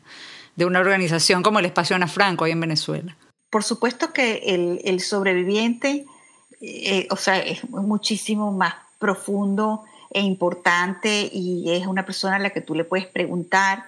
de 0.56 0.64
una 0.64 0.80
organización 0.80 1.44
como 1.44 1.60
el 1.60 1.66
Espacio 1.66 1.98
Ana 1.98 2.08
Franco 2.08 2.46
ahí 2.46 2.54
en 2.54 2.62
Venezuela? 2.62 3.18
Por 3.50 3.64
supuesto 3.64 4.14
que 4.14 4.82
el, 4.84 5.00
sobreviviente, 5.00 6.06
eh, 6.62 7.08
o 7.12 7.16
sea, 7.16 7.40
es 7.40 7.70
muchísimo 7.70 8.52
más 8.52 8.76
profundo 9.00 9.86
e 10.12 10.22
importante 10.22 11.30
y 11.32 11.72
es 11.72 11.88
una 11.88 12.06
persona 12.06 12.38
a 12.38 12.40
la 12.40 12.50
que 12.50 12.62
tú 12.62 12.76
le 12.76 12.84
puedes 12.84 13.06
preguntar 13.08 13.86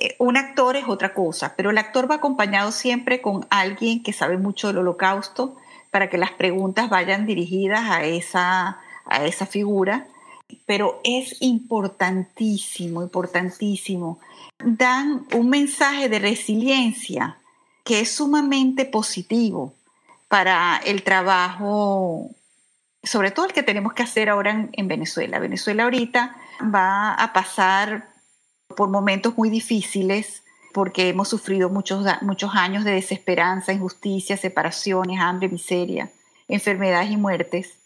eh, 0.00 0.14
un 0.18 0.36
actor 0.36 0.76
es 0.76 0.88
otra 0.88 1.12
cosa, 1.12 1.54
pero 1.56 1.70
el 1.70 1.78
actor 1.78 2.08
va 2.08 2.16
acompañado 2.16 2.70
siempre 2.70 3.20
con 3.20 3.46
alguien 3.50 4.02
que 4.02 4.12
sabe 4.12 4.38
mucho 4.38 4.68
del 4.68 4.78
holocausto 4.78 5.56
para 5.90 6.08
que 6.08 6.18
las 6.18 6.30
preguntas 6.30 6.88
vayan 6.88 7.26
dirigidas 7.26 7.90
a 7.90 8.04
esa, 8.04 8.78
a 9.06 9.24
esa 9.24 9.46
figura. 9.46 10.06
Pero 10.66 11.00
es 11.04 11.36
importantísimo, 11.40 13.02
importantísimo. 13.02 14.20
Dan 14.62 15.26
un 15.34 15.50
mensaje 15.50 16.08
de 16.08 16.20
resiliencia 16.20 17.36
que 17.88 18.00
es 18.00 18.14
sumamente 18.14 18.84
positivo 18.84 19.72
para 20.28 20.76
el 20.84 21.02
trabajo, 21.04 22.28
sobre 23.02 23.30
todo 23.30 23.46
el 23.46 23.54
que 23.54 23.62
tenemos 23.62 23.94
que 23.94 24.02
hacer 24.02 24.28
ahora 24.28 24.50
en, 24.50 24.68
en 24.74 24.88
Venezuela. 24.88 25.38
Venezuela 25.38 25.84
ahorita 25.84 26.36
va 26.62 27.14
a 27.14 27.32
pasar 27.32 28.10
por 28.76 28.90
momentos 28.90 29.38
muy 29.38 29.48
difíciles, 29.48 30.42
porque 30.74 31.08
hemos 31.08 31.28
sufrido 31.28 31.70
muchos, 31.70 32.04
muchos 32.20 32.54
años 32.54 32.84
de 32.84 32.90
desesperanza, 32.90 33.72
injusticia, 33.72 34.36
separaciones, 34.36 35.18
hambre, 35.18 35.48
miseria, 35.48 36.10
enfermedades 36.46 37.10
y 37.10 37.16
muertes. 37.16 37.78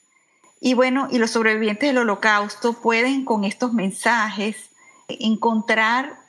Y 0.60 0.74
bueno, 0.74 1.06
y 1.12 1.18
los 1.18 1.30
sobrevivientes 1.30 1.88
del 1.88 1.98
holocausto 1.98 2.72
pueden 2.72 3.24
con 3.24 3.44
estos 3.44 3.72
mensajes 3.72 4.56
encontrar 5.06 6.21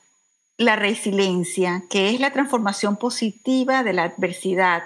la 0.57 0.75
resiliencia, 0.75 1.83
que 1.89 2.09
es 2.09 2.19
la 2.19 2.31
transformación 2.31 2.97
positiva 2.97 3.83
de 3.83 3.93
la 3.93 4.03
adversidad, 4.03 4.83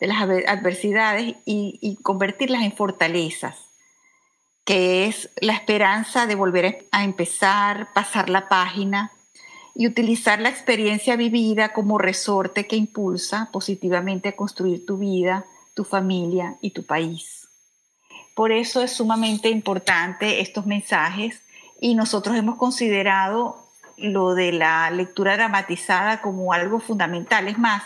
de 0.00 0.06
las 0.06 0.22
adversidades 0.22 1.36
y, 1.44 1.98
convertirlas 2.02 2.62
en 2.62 2.72
fortalezas 2.72 3.56
que 4.64 5.06
es 5.06 5.30
la 5.40 5.52
esperanza 5.52 6.26
de 6.26 6.34
volver 6.34 6.86
a 6.90 7.04
empezar, 7.04 7.92
pasar 7.92 8.30
la 8.30 8.48
página 8.48 9.12
y 9.74 9.86
utilizar 9.86 10.40
la 10.40 10.48
experiencia 10.48 11.16
vivida 11.16 11.72
como 11.72 11.98
resorte 11.98 12.66
que 12.66 12.76
impulsa 12.76 13.50
positivamente 13.52 14.30
a 14.30 14.36
construir 14.36 14.86
tu 14.86 14.96
vida, 14.96 15.44
tu 15.74 15.84
familia 15.84 16.56
y 16.60 16.70
tu 16.70 16.84
país. 16.84 17.48
Por 18.34 18.52
eso 18.52 18.82
es 18.82 18.92
sumamente 18.92 19.50
importante 19.50 20.40
estos 20.40 20.66
mensajes 20.66 21.42
y 21.80 21.94
nosotros 21.94 22.36
hemos 22.36 22.56
considerado 22.56 23.63
lo 23.96 24.34
de 24.34 24.52
la 24.52 24.90
lectura 24.90 25.36
dramatizada 25.36 26.20
como 26.20 26.52
algo 26.52 26.80
fundamental. 26.80 27.48
Es 27.48 27.58
más, 27.58 27.82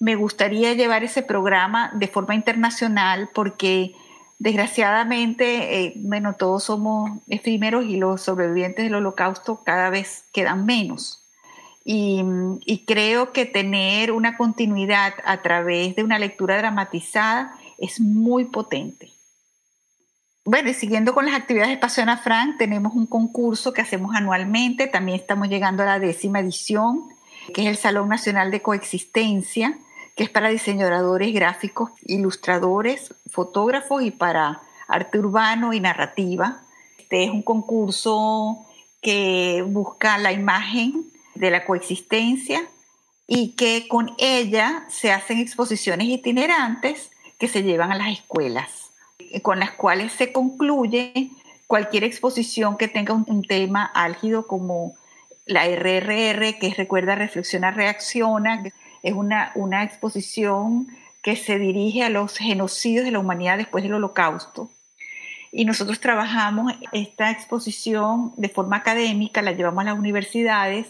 me 0.00 0.14
gustaría 0.14 0.74
llevar 0.74 1.04
ese 1.04 1.22
programa 1.22 1.90
de 1.94 2.08
forma 2.08 2.34
internacional 2.34 3.28
porque 3.34 3.94
Desgraciadamente, 4.38 5.82
eh, 5.82 5.92
bueno, 5.96 6.34
todos 6.34 6.62
somos 6.62 7.10
efímeros 7.26 7.84
y 7.84 7.96
los 7.96 8.22
sobrevivientes 8.22 8.84
del 8.84 8.94
holocausto 8.94 9.62
cada 9.64 9.90
vez 9.90 10.24
quedan 10.32 10.64
menos. 10.64 11.24
Y, 11.84 12.22
y, 12.64 12.84
creo 12.84 13.32
que 13.32 13.46
tener 13.46 14.12
una 14.12 14.36
continuidad 14.36 15.14
a 15.24 15.38
través 15.38 15.96
de 15.96 16.04
una 16.04 16.18
lectura 16.18 16.58
dramatizada 16.58 17.56
es 17.78 17.98
muy 17.98 18.44
potente. 18.44 19.10
Bueno, 20.50 20.70
y 20.70 20.72
siguiendo 20.72 21.12
con 21.12 21.26
las 21.26 21.34
actividades 21.34 21.68
de 21.68 21.74
Espacio 21.74 22.02
Ana 22.02 22.16
Frank, 22.16 22.56
tenemos 22.56 22.94
un 22.94 23.06
concurso 23.06 23.74
que 23.74 23.82
hacemos 23.82 24.16
anualmente, 24.16 24.86
también 24.86 25.20
estamos 25.20 25.50
llegando 25.50 25.82
a 25.82 25.86
la 25.86 25.98
décima 25.98 26.40
edición, 26.40 27.02
que 27.52 27.60
es 27.60 27.66
el 27.66 27.76
Salón 27.76 28.08
Nacional 28.08 28.50
de 28.50 28.62
Coexistencia, 28.62 29.78
que 30.16 30.24
es 30.24 30.30
para 30.30 30.48
diseñadores 30.48 31.34
gráficos, 31.34 31.90
ilustradores, 32.06 33.14
fotógrafos 33.30 34.02
y 34.02 34.10
para 34.10 34.62
arte 34.86 35.18
urbano 35.18 35.74
y 35.74 35.80
narrativa. 35.80 36.62
Este 36.98 37.24
es 37.24 37.30
un 37.30 37.42
concurso 37.42 38.64
que 39.02 39.62
busca 39.68 40.16
la 40.16 40.32
imagen 40.32 41.12
de 41.34 41.50
la 41.50 41.66
coexistencia 41.66 42.62
y 43.26 43.48
que 43.48 43.86
con 43.86 44.14
ella 44.16 44.86
se 44.88 45.12
hacen 45.12 45.40
exposiciones 45.40 46.08
itinerantes 46.08 47.10
que 47.38 47.48
se 47.48 47.62
llevan 47.62 47.92
a 47.92 47.96
las 47.96 48.08
escuelas, 48.08 48.87
con 49.42 49.60
las 49.60 49.72
cuales 49.72 50.12
se 50.12 50.32
concluye 50.32 51.30
cualquier 51.66 52.04
exposición 52.04 52.76
que 52.76 52.88
tenga 52.88 53.14
un, 53.14 53.42
tema 53.42 53.84
álgido 53.94 54.46
como 54.46 54.94
la 55.46 55.66
RRR, 55.66 56.58
que 56.58 56.66
es 56.68 56.76
Recuerda, 56.76 57.14
Reflexiona, 57.14 57.70
Reacciona, 57.70 58.64
es 59.02 59.12
una, 59.12 59.52
una 59.54 59.84
exposición 59.84 60.88
que 61.22 61.36
se 61.36 61.58
dirige 61.58 62.02
a 62.02 62.10
los 62.10 62.36
genocidios 62.36 63.04
de 63.04 63.10
la 63.10 63.18
humanidad 63.18 63.58
después 63.58 63.84
del 63.84 63.94
holocausto. 63.94 64.70
Y 65.52 65.64
nosotros 65.64 66.00
trabajamos 66.00 66.72
esta 66.92 67.30
exposición 67.30 68.32
de 68.36 68.48
forma 68.48 68.76
académica, 68.76 69.42
la 69.42 69.52
llevamos 69.52 69.82
a 69.82 69.90
las 69.90 69.98
universidades 69.98 70.86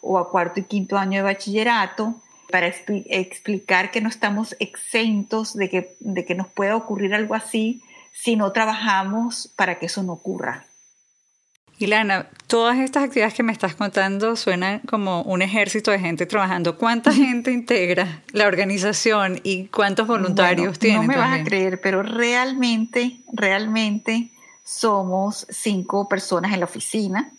o 0.00 0.18
a 0.18 0.30
cuarto 0.30 0.60
y 0.60 0.64
quinto 0.64 0.98
año 0.98 1.18
de 1.18 1.22
bachillerato 1.22 2.14
para 2.52 2.68
explicar 2.68 3.90
que 3.90 4.00
no 4.00 4.08
estamos 4.08 4.54
exentos 4.60 5.56
de 5.56 5.68
que, 5.68 5.96
de 5.98 6.24
que 6.24 6.36
nos 6.36 6.46
pueda 6.46 6.76
ocurrir 6.76 7.14
algo 7.14 7.34
así 7.34 7.82
si 8.12 8.36
no 8.36 8.52
trabajamos 8.52 9.52
para 9.56 9.78
que 9.78 9.86
eso 9.86 10.04
no 10.04 10.12
ocurra. 10.12 10.66
Ilana, 11.78 12.28
todas 12.46 12.78
estas 12.78 13.04
actividades 13.04 13.34
que 13.34 13.42
me 13.42 13.52
estás 13.52 13.74
contando 13.74 14.36
suenan 14.36 14.80
como 14.80 15.22
un 15.22 15.42
ejército 15.42 15.90
de 15.90 15.98
gente 15.98 16.26
trabajando. 16.26 16.78
¿Cuánta 16.78 17.12
gente 17.12 17.50
integra 17.50 18.22
la 18.32 18.46
organización 18.46 19.40
y 19.42 19.66
cuántos 19.66 20.06
voluntarios 20.06 20.78
tiene? 20.78 20.98
No 20.98 21.02
me 21.04 21.16
vas 21.16 21.40
a 21.40 21.44
creer, 21.44 21.80
pero 21.80 22.02
realmente, 22.02 23.16
realmente 23.32 24.30
somos 24.62 25.46
cinco 25.50 26.08
personas 26.08 26.52
en 26.52 26.60
la 26.60 26.66
oficina, 26.66 27.32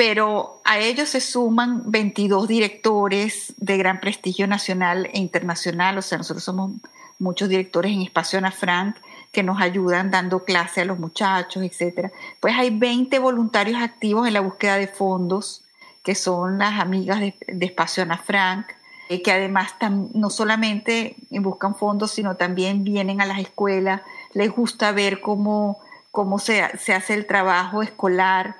pero 0.00 0.62
a 0.64 0.78
ellos 0.78 1.10
se 1.10 1.20
suman 1.20 1.90
22 1.90 2.48
directores 2.48 3.52
de 3.58 3.76
gran 3.76 4.00
prestigio 4.00 4.46
nacional 4.46 5.10
e 5.12 5.18
internacional. 5.18 5.98
O 5.98 6.00
sea, 6.00 6.16
nosotros 6.16 6.42
somos 6.42 6.70
muchos 7.18 7.50
directores 7.50 7.92
en 7.92 8.00
Espacio 8.00 8.38
Ana 8.38 8.50
Frank 8.50 8.96
que 9.30 9.42
nos 9.42 9.60
ayudan 9.60 10.10
dando 10.10 10.42
clase 10.42 10.80
a 10.80 10.84
los 10.86 10.98
muchachos, 10.98 11.62
etc. 11.62 12.10
Pues 12.40 12.54
hay 12.56 12.70
20 12.70 13.18
voluntarios 13.18 13.82
activos 13.82 14.26
en 14.26 14.32
la 14.32 14.40
búsqueda 14.40 14.76
de 14.76 14.88
fondos, 14.88 15.64
que 16.02 16.14
son 16.14 16.56
las 16.56 16.80
amigas 16.80 17.20
de, 17.20 17.34
Espacio 17.60 18.02
Ana 18.02 18.16
Frank. 18.16 18.68
eh, 19.10 19.20
que 19.20 19.32
además 19.32 19.74
no 20.14 20.30
solamente 20.30 21.14
buscan 21.28 21.74
fondos, 21.74 22.12
sino 22.12 22.36
también 22.36 22.84
vienen 22.84 23.20
a 23.20 23.26
las 23.26 23.38
escuelas, 23.38 24.00
les 24.32 24.50
gusta 24.50 24.92
ver 24.92 25.20
cómo, 25.20 25.78
cómo 26.10 26.38
se, 26.38 26.78
se 26.78 26.94
hace 26.94 27.12
el 27.12 27.26
trabajo 27.26 27.82
escolar. 27.82 28.56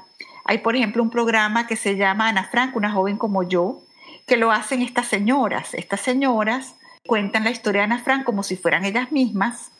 Hay, 0.50 0.58
por 0.58 0.74
ejemplo, 0.74 1.00
un 1.00 1.10
programa 1.10 1.68
que 1.68 1.76
se 1.76 1.94
llama 1.94 2.26
Ana 2.26 2.42
Frank, 2.42 2.74
una 2.74 2.90
joven 2.90 3.18
como 3.18 3.44
yo, 3.44 3.82
que 4.26 4.36
lo 4.36 4.50
hacen 4.50 4.82
estas 4.82 5.06
señoras. 5.06 5.74
Estas 5.74 6.00
señoras 6.00 6.74
cuentan 7.06 7.44
la 7.44 7.52
historia 7.52 7.82
de 7.82 7.84
Ana 7.84 8.00
Frank 8.00 8.24
como 8.24 8.42
si 8.42 8.56
fueran 8.56 8.84
ellas 8.84 9.12
mismas. 9.12 9.70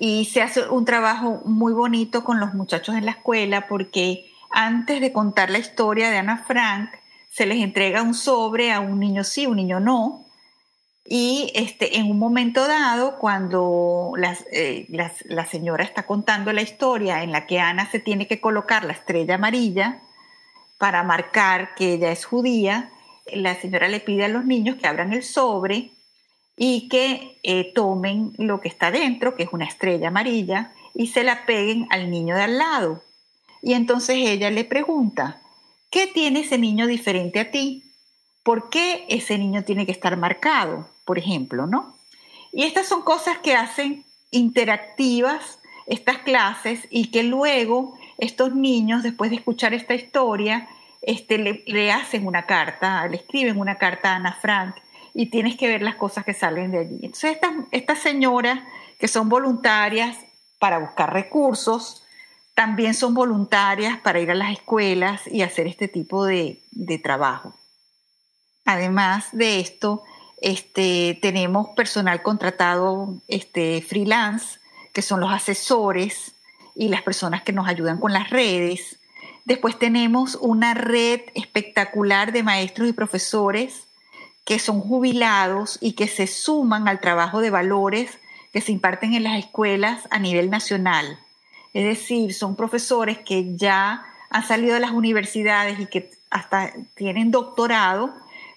Y 0.00 0.24
se 0.24 0.42
hace 0.42 0.68
un 0.68 0.84
trabajo 0.84 1.42
muy 1.44 1.72
bonito 1.72 2.24
con 2.24 2.40
los 2.40 2.52
muchachos 2.52 2.96
en 2.96 3.04
la 3.04 3.12
escuela 3.12 3.68
porque 3.68 4.28
antes 4.50 5.00
de 5.00 5.12
contar 5.12 5.50
la 5.50 5.58
historia 5.58 6.10
de 6.10 6.18
Ana 6.18 6.38
Frank, 6.38 6.90
se 7.30 7.46
les 7.46 7.58
entrega 7.58 8.02
un 8.02 8.14
sobre 8.14 8.72
a 8.72 8.80
un 8.80 8.98
niño 8.98 9.22
sí, 9.22 9.46
un 9.46 9.58
niño 9.58 9.78
no. 9.78 10.24
Y 11.04 11.50
este, 11.54 11.98
en 11.98 12.10
un 12.10 12.18
momento 12.18 12.66
dado, 12.68 13.18
cuando 13.18 14.12
eh, 14.52 14.86
la 14.88 15.46
señora 15.46 15.84
está 15.84 16.06
contando 16.06 16.52
la 16.52 16.62
historia 16.62 17.22
en 17.22 17.32
la 17.32 17.46
que 17.46 17.58
Ana 17.60 17.90
se 17.90 17.98
tiene 17.98 18.28
que 18.28 18.40
colocar 18.40 18.84
la 18.84 18.92
estrella 18.92 19.34
amarilla 19.34 20.00
para 20.78 21.02
marcar 21.02 21.74
que 21.74 21.94
ella 21.94 22.12
es 22.12 22.24
judía, 22.24 22.90
la 23.32 23.54
señora 23.54 23.88
le 23.88 24.00
pide 24.00 24.24
a 24.24 24.28
los 24.28 24.44
niños 24.44 24.76
que 24.76 24.86
abran 24.86 25.12
el 25.12 25.22
sobre 25.22 25.90
y 26.56 26.88
que 26.88 27.38
eh, 27.42 27.72
tomen 27.74 28.32
lo 28.38 28.60
que 28.60 28.68
está 28.68 28.90
dentro, 28.90 29.34
que 29.34 29.44
es 29.44 29.52
una 29.52 29.64
estrella 29.64 30.08
amarilla, 30.08 30.72
y 30.94 31.08
se 31.08 31.24
la 31.24 31.46
peguen 31.46 31.86
al 31.90 32.10
niño 32.10 32.34
de 32.36 32.42
al 32.42 32.58
lado. 32.58 33.02
Y 33.62 33.74
entonces 33.74 34.16
ella 34.18 34.50
le 34.50 34.64
pregunta, 34.64 35.40
¿qué 35.90 36.06
tiene 36.06 36.40
ese 36.40 36.58
niño 36.58 36.86
diferente 36.86 37.40
a 37.40 37.50
ti? 37.50 37.84
¿Por 38.42 38.70
qué 38.70 39.06
ese 39.08 39.38
niño 39.38 39.64
tiene 39.64 39.86
que 39.86 39.92
estar 39.92 40.16
marcado, 40.16 40.88
por 41.04 41.18
ejemplo, 41.18 41.66
no? 41.66 41.96
Y 42.52 42.64
estas 42.64 42.86
son 42.86 43.02
cosas 43.02 43.38
que 43.38 43.54
hacen 43.54 44.04
interactivas 44.30 45.58
estas 45.86 46.18
clases 46.18 46.86
y 46.90 47.10
que 47.10 47.22
luego 47.22 47.98
estos 48.18 48.54
niños, 48.54 49.02
después 49.02 49.30
de 49.30 49.36
escuchar 49.36 49.74
esta 49.74 49.94
historia, 49.94 50.68
este, 51.02 51.38
le, 51.38 51.92
hacen 51.92 52.26
una 52.26 52.46
carta, 52.46 53.06
le 53.08 53.16
escriben 53.16 53.58
una 53.58 53.76
carta 53.76 54.12
a 54.12 54.16
Ana 54.16 54.38
Frank 54.40 54.76
y 55.14 55.26
tienes 55.26 55.56
que 55.56 55.68
ver 55.68 55.82
las 55.82 55.96
cosas 55.96 56.24
que 56.24 56.32
salen 56.32 56.70
de 56.70 56.78
allí. 56.78 56.98
Entonces, 57.02 57.32
estas, 57.32 57.52
estas 57.72 57.98
señoras 57.98 58.60
que 58.98 59.08
son 59.08 59.28
voluntarias 59.28 60.16
para 60.58 60.78
buscar 60.78 61.12
recursos, 61.12 62.04
también 62.54 62.94
son 62.94 63.14
voluntarias 63.14 63.98
para 63.98 64.20
ir 64.20 64.30
a 64.30 64.34
las 64.34 64.52
escuelas 64.52 65.26
y 65.26 65.42
hacer 65.42 65.66
este 65.66 65.88
tipo 65.88 66.24
de, 66.24 66.62
trabajo. 67.02 67.54
Además 68.64 69.28
de 69.32 69.60
esto, 69.60 70.02
este, 70.40 71.18
tenemos 71.20 71.68
personal 71.76 72.22
contratado 72.22 73.14
este, 73.28 73.82
freelance, 73.82 74.58
que 74.92 75.02
son 75.02 75.20
los 75.20 75.32
asesores 75.32 76.32
y 76.74 76.88
las 76.88 77.02
personas 77.02 77.42
que 77.42 77.52
nos 77.52 77.68
ayudan 77.68 77.98
con 77.98 78.12
las 78.12 78.30
redes. 78.30 78.98
Después 79.44 79.78
tenemos 79.78 80.36
una 80.40 80.74
red 80.74 81.20
espectacular 81.34 82.32
de 82.32 82.42
maestros 82.42 82.88
y 82.88 82.92
profesores 82.92 83.84
que 84.44 84.58
son 84.58 84.80
jubilados 84.80 85.78
y 85.80 85.92
que 85.92 86.08
se 86.08 86.26
suman 86.26 86.88
al 86.88 87.00
trabajo 87.00 87.40
de 87.40 87.50
valores 87.50 88.18
que 88.52 88.60
se 88.60 88.72
imparten 88.72 89.14
en 89.14 89.24
las 89.24 89.38
escuelas 89.38 90.06
a 90.10 90.18
nivel 90.18 90.50
nacional. 90.50 91.18
Es 91.72 91.84
decir, 91.84 92.34
son 92.34 92.54
profesores 92.54 93.18
que 93.18 93.56
ya 93.56 94.04
han 94.30 94.46
salido 94.46 94.74
de 94.74 94.80
las 94.80 94.90
universidades 94.90 95.80
y 95.80 95.86
que 95.86 96.10
hasta 96.30 96.72
tienen 96.94 97.30
doctorado, 97.30 98.12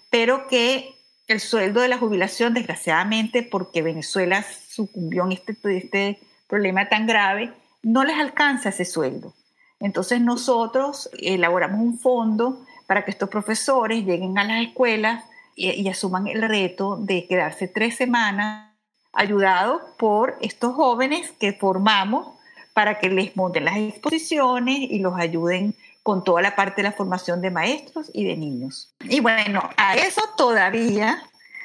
pero 0.09 0.47
que 0.47 0.95
el 1.27 1.39
sueldo 1.39 1.81
de 1.81 1.88
la 1.88 1.97
jubilación, 1.97 2.53
desgraciadamente, 2.53 3.43
porque 3.43 3.81
Venezuela 3.81 4.45
sucumbió 4.67 5.25
en 5.25 5.31
este, 5.31 5.57
este 5.77 6.19
problema 6.47 6.88
tan 6.88 7.07
grave, 7.07 7.51
no 7.81 8.03
les 8.03 8.17
alcanza 8.17 8.69
ese 8.69 8.85
sueldo. 8.85 9.33
Entonces 9.79 10.22
nosotros 10.22 11.09
elaboramos 11.20 11.81
un 11.81 12.00
fondo 12.00 12.65
para 12.87 13.03
que 13.03 13.11
estos 13.11 13.29
profesores 13.29 14.05
lleguen 14.05 14.37
a 14.37 14.44
las 14.44 14.61
escuelas 14.61 15.24
y, 15.55 15.87
asuman 15.87 16.27
el 16.27 16.41
reto 16.41 16.98
de 16.98 17.27
quedarse 17.27 17.68
tres 17.68 17.96
semanas 17.96 18.72
ayudados 19.13 19.81
por 19.98 20.37
estos 20.41 20.75
jóvenes 20.75 21.31
que 21.39 21.53
formamos 21.53 22.27
para 22.74 23.00
que 23.00 23.09
les 23.09 23.35
monten 23.37 23.65
las 23.65 23.77
exposiciones 23.77 24.79
y 24.79 25.00
los 25.00 25.18
ayuden 25.18 25.74
con 26.05 26.24
toda 26.24 26.44
la 26.44 26.55
parte 26.55 26.83
de 26.83 26.89
la 26.89 26.91
formación 26.91 27.41
de 27.41 27.50
maestros 27.50 28.11
y 28.13 28.25
de 28.25 28.37
niños. 28.37 28.94
Y 29.09 29.22
bueno, 29.22 29.68
a 29.75 29.96
eso 29.96 30.22
todavía 30.37 31.24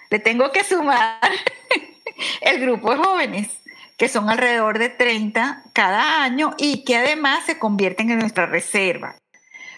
le 0.09 0.19
tengo 0.19 0.51
que 0.51 0.65
sumar 0.65 1.21
el 2.41 2.59
grupo 2.59 2.91
de 2.91 3.05
jóvenes 3.05 3.49
que 3.99 4.09
son 4.09 4.31
alrededor 4.31 4.79
de 4.79 4.89
30 4.89 5.65
cada 5.75 6.23
año 6.23 6.55
y 6.57 6.85
que 6.85 6.97
además 6.97 7.45
se 7.45 7.59
convierten 7.59 8.09
en 8.09 8.19
nuestra 8.19 8.47
reserva. 8.47 9.15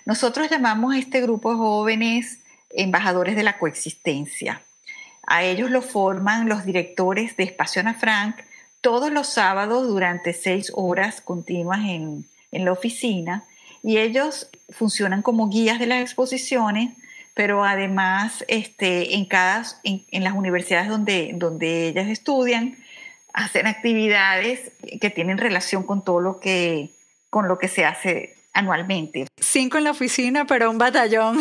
Nosotros 0.07 0.49
llamamos 0.49 0.95
a 0.95 0.99
este 1.01 1.21
grupo 1.21 1.51
de 1.51 1.57
jóvenes 1.57 2.39
embajadores 2.71 3.35
de 3.35 3.43
la 3.43 3.59
coexistencia. 3.59 4.63
A 5.27 5.43
ellos 5.43 5.73
lo 5.73 5.83
forman 5.83 6.49
los 6.49 6.65
directores 6.65 7.37
de 7.37 7.43
Espacio 7.43 7.81
Ana 7.81 7.95
Frank 7.95 8.37
todos 8.81 9.11
los 9.11 9.27
sábados 9.27 9.89
durante 9.89 10.33
seis 10.33 10.71
horas 10.73 11.21
continuas 11.21 11.81
en, 11.81 12.29
la 12.53 12.71
oficina 12.71 13.43
y 13.83 13.99
ellos 13.99 14.49
funcionan 14.71 15.23
como 15.23 15.49
guías 15.49 15.79
de 15.79 15.87
las 15.87 16.01
exposiciones, 16.01 16.95
pero 17.35 17.65
además 17.65 18.45
este, 18.49 19.15
en, 19.15 19.25
cada, 19.25 19.65
en, 19.85 20.25
las 20.25 20.35
universidades 20.35 20.89
donde, 20.89 21.33
donde 21.35 21.89
ellas 21.89 22.09
estudian 22.09 22.77
hacen 23.33 23.67
actividades 23.67 24.73
que 25.01 25.11
tienen 25.11 25.39
relación 25.39 25.85
con 25.85 26.05
todo 26.05 26.21
lo 26.21 26.39
que, 26.39 26.91
con 27.31 27.49
lo 27.49 27.59
que 27.59 27.69
se 27.69 27.85
hace 27.85 28.35
anualmente. 28.53 29.27
Cinco 29.39 29.79
en 29.79 29.85
la 29.85 29.93
oficina, 29.93 30.47
pero 30.47 30.71
un 30.71 30.79
batallón. 30.79 31.41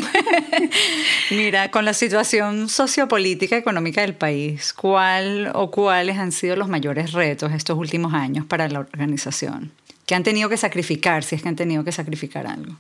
Mira, 1.32 1.70
con 1.70 1.86
la 1.86 1.94
situación 1.94 2.70
sociopolítica 2.70 3.58
económica 3.58 4.02
del 4.02 4.16
país, 4.16 4.74
¿cuál 4.74 5.52
o 5.54 5.72
cuáles 5.72 6.18
han 6.18 6.32
sido 6.32 6.56
los 6.56 6.70
mayores 6.70 7.12
retos 7.12 7.52
estos 7.52 7.78
últimos 7.78 8.14
años 8.14 8.46
para 8.46 8.70
la 8.70 8.80
organización? 8.80 9.72
¿Qué 10.12 10.16
han 10.16 10.24
tenido 10.24 10.50
que 10.50 10.58
sacrificar, 10.58 11.24
si 11.24 11.36
es 11.36 11.42
que 11.42 11.48
han 11.48 11.56
tenido 11.56 11.86
que 11.86 11.94
sacrificar 11.94 12.46
algo? 12.46 12.74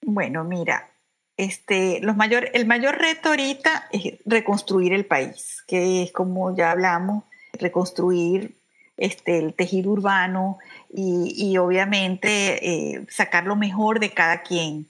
Bueno, 0.00 0.44
mira, 0.44 0.88
este, 1.36 2.00
mayor, 2.16 2.48
el 2.54 2.66
mayor 2.66 2.96
reto 2.96 3.28
ahorita 3.28 3.86
es 3.92 4.14
reconstruir 4.24 4.94
el 4.94 5.04
país, 5.04 5.62
que 5.68 6.02
es 6.02 6.10
como 6.10 6.56
ya 6.56 6.70
hablamos, 6.70 7.24
reconstruir 7.52 8.56
este, 8.96 9.40
el 9.40 9.52
tejido 9.52 9.90
urbano 9.90 10.56
y, 10.90 11.58
obviamente 11.58 12.94
eh, 12.94 13.04
sacar 13.10 13.44
lo 13.44 13.54
mejor 13.54 14.00
de 14.00 14.14
cada 14.14 14.40
quien. 14.40 14.86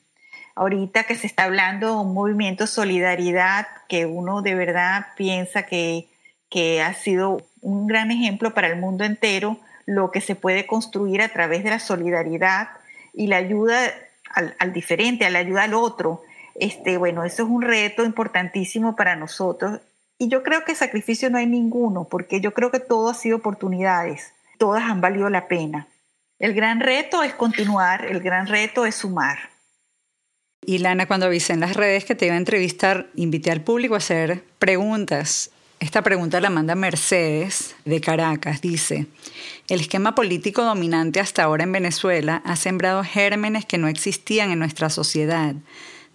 Ahorita 0.54 1.08
que 1.08 1.16
se 1.16 1.26
está 1.26 1.42
hablando 1.42 1.88
de 1.88 2.02
un 2.02 2.14
movimiento 2.14 2.68
solidaridad 2.68 3.66
que 3.88 4.06
uno 4.06 4.42
de 4.42 4.54
verdad 4.54 5.06
piensa 5.16 5.64
que, 5.64 6.06
que 6.50 6.82
ha 6.82 6.94
sido 6.94 7.38
un 7.60 7.88
gran 7.88 8.12
ejemplo 8.12 8.54
para 8.54 8.68
el 8.68 8.76
mundo 8.76 9.02
entero, 9.02 9.58
lo 9.88 10.10
que 10.10 10.20
se 10.20 10.34
puede 10.34 10.66
construir 10.66 11.22
a 11.22 11.30
través 11.30 11.64
de 11.64 11.70
la 11.70 11.78
solidaridad 11.78 12.68
y 13.14 13.26
la 13.26 13.38
ayuda 13.38 13.90
al, 14.34 14.72
diferente, 14.74 15.24
a 15.24 15.30
la 15.30 15.38
ayuda 15.38 15.62
al 15.62 15.72
otro. 15.72 16.20
Este, 16.56 16.98
bueno, 16.98 17.24
eso 17.24 17.44
es 17.44 17.48
un 17.48 17.62
reto 17.62 18.04
importantísimo 18.04 18.96
para 18.96 19.16
nosotros 19.16 19.80
y 20.18 20.28
yo 20.28 20.42
creo 20.42 20.62
que 20.66 20.74
sacrificio 20.74 21.30
no 21.30 21.38
hay 21.38 21.46
ninguno, 21.46 22.04
porque 22.04 22.42
yo 22.42 22.52
creo 22.52 22.70
que 22.70 22.80
todo 22.80 23.08
ha 23.08 23.14
sido 23.14 23.38
oportunidades, 23.38 24.34
todas 24.58 24.82
han 24.82 25.00
valido 25.00 25.30
la 25.30 25.48
pena. 25.48 25.88
El 26.38 26.52
gran 26.52 26.80
reto 26.80 27.22
es 27.22 27.32
continuar, 27.32 28.04
el 28.04 28.20
gran 28.20 28.46
reto 28.46 28.84
es 28.84 28.94
sumar. 28.94 29.38
Y 30.66 30.78
Lana, 30.78 31.06
cuando 31.06 31.24
avisé 31.24 31.54
en 31.54 31.60
las 31.60 31.76
redes 31.76 32.04
que 32.04 32.14
te 32.14 32.26
iba 32.26 32.34
a 32.34 32.38
entrevistar, 32.38 33.06
invité 33.14 33.50
al 33.52 33.62
público 33.62 33.94
a 33.94 33.98
hacer 33.98 34.44
preguntas. 34.58 35.50
Esta 35.80 36.02
pregunta 36.02 36.40
la 36.40 36.50
manda 36.50 36.74
Mercedes 36.74 37.76
de 37.84 38.00
Caracas. 38.00 38.60
Dice, 38.60 39.06
el 39.68 39.80
esquema 39.80 40.14
político 40.14 40.64
dominante 40.64 41.20
hasta 41.20 41.44
ahora 41.44 41.64
en 41.64 41.72
Venezuela 41.72 42.42
ha 42.44 42.56
sembrado 42.56 43.04
gérmenes 43.04 43.64
que 43.64 43.78
no 43.78 43.86
existían 43.86 44.50
en 44.50 44.58
nuestra 44.58 44.90
sociedad 44.90 45.54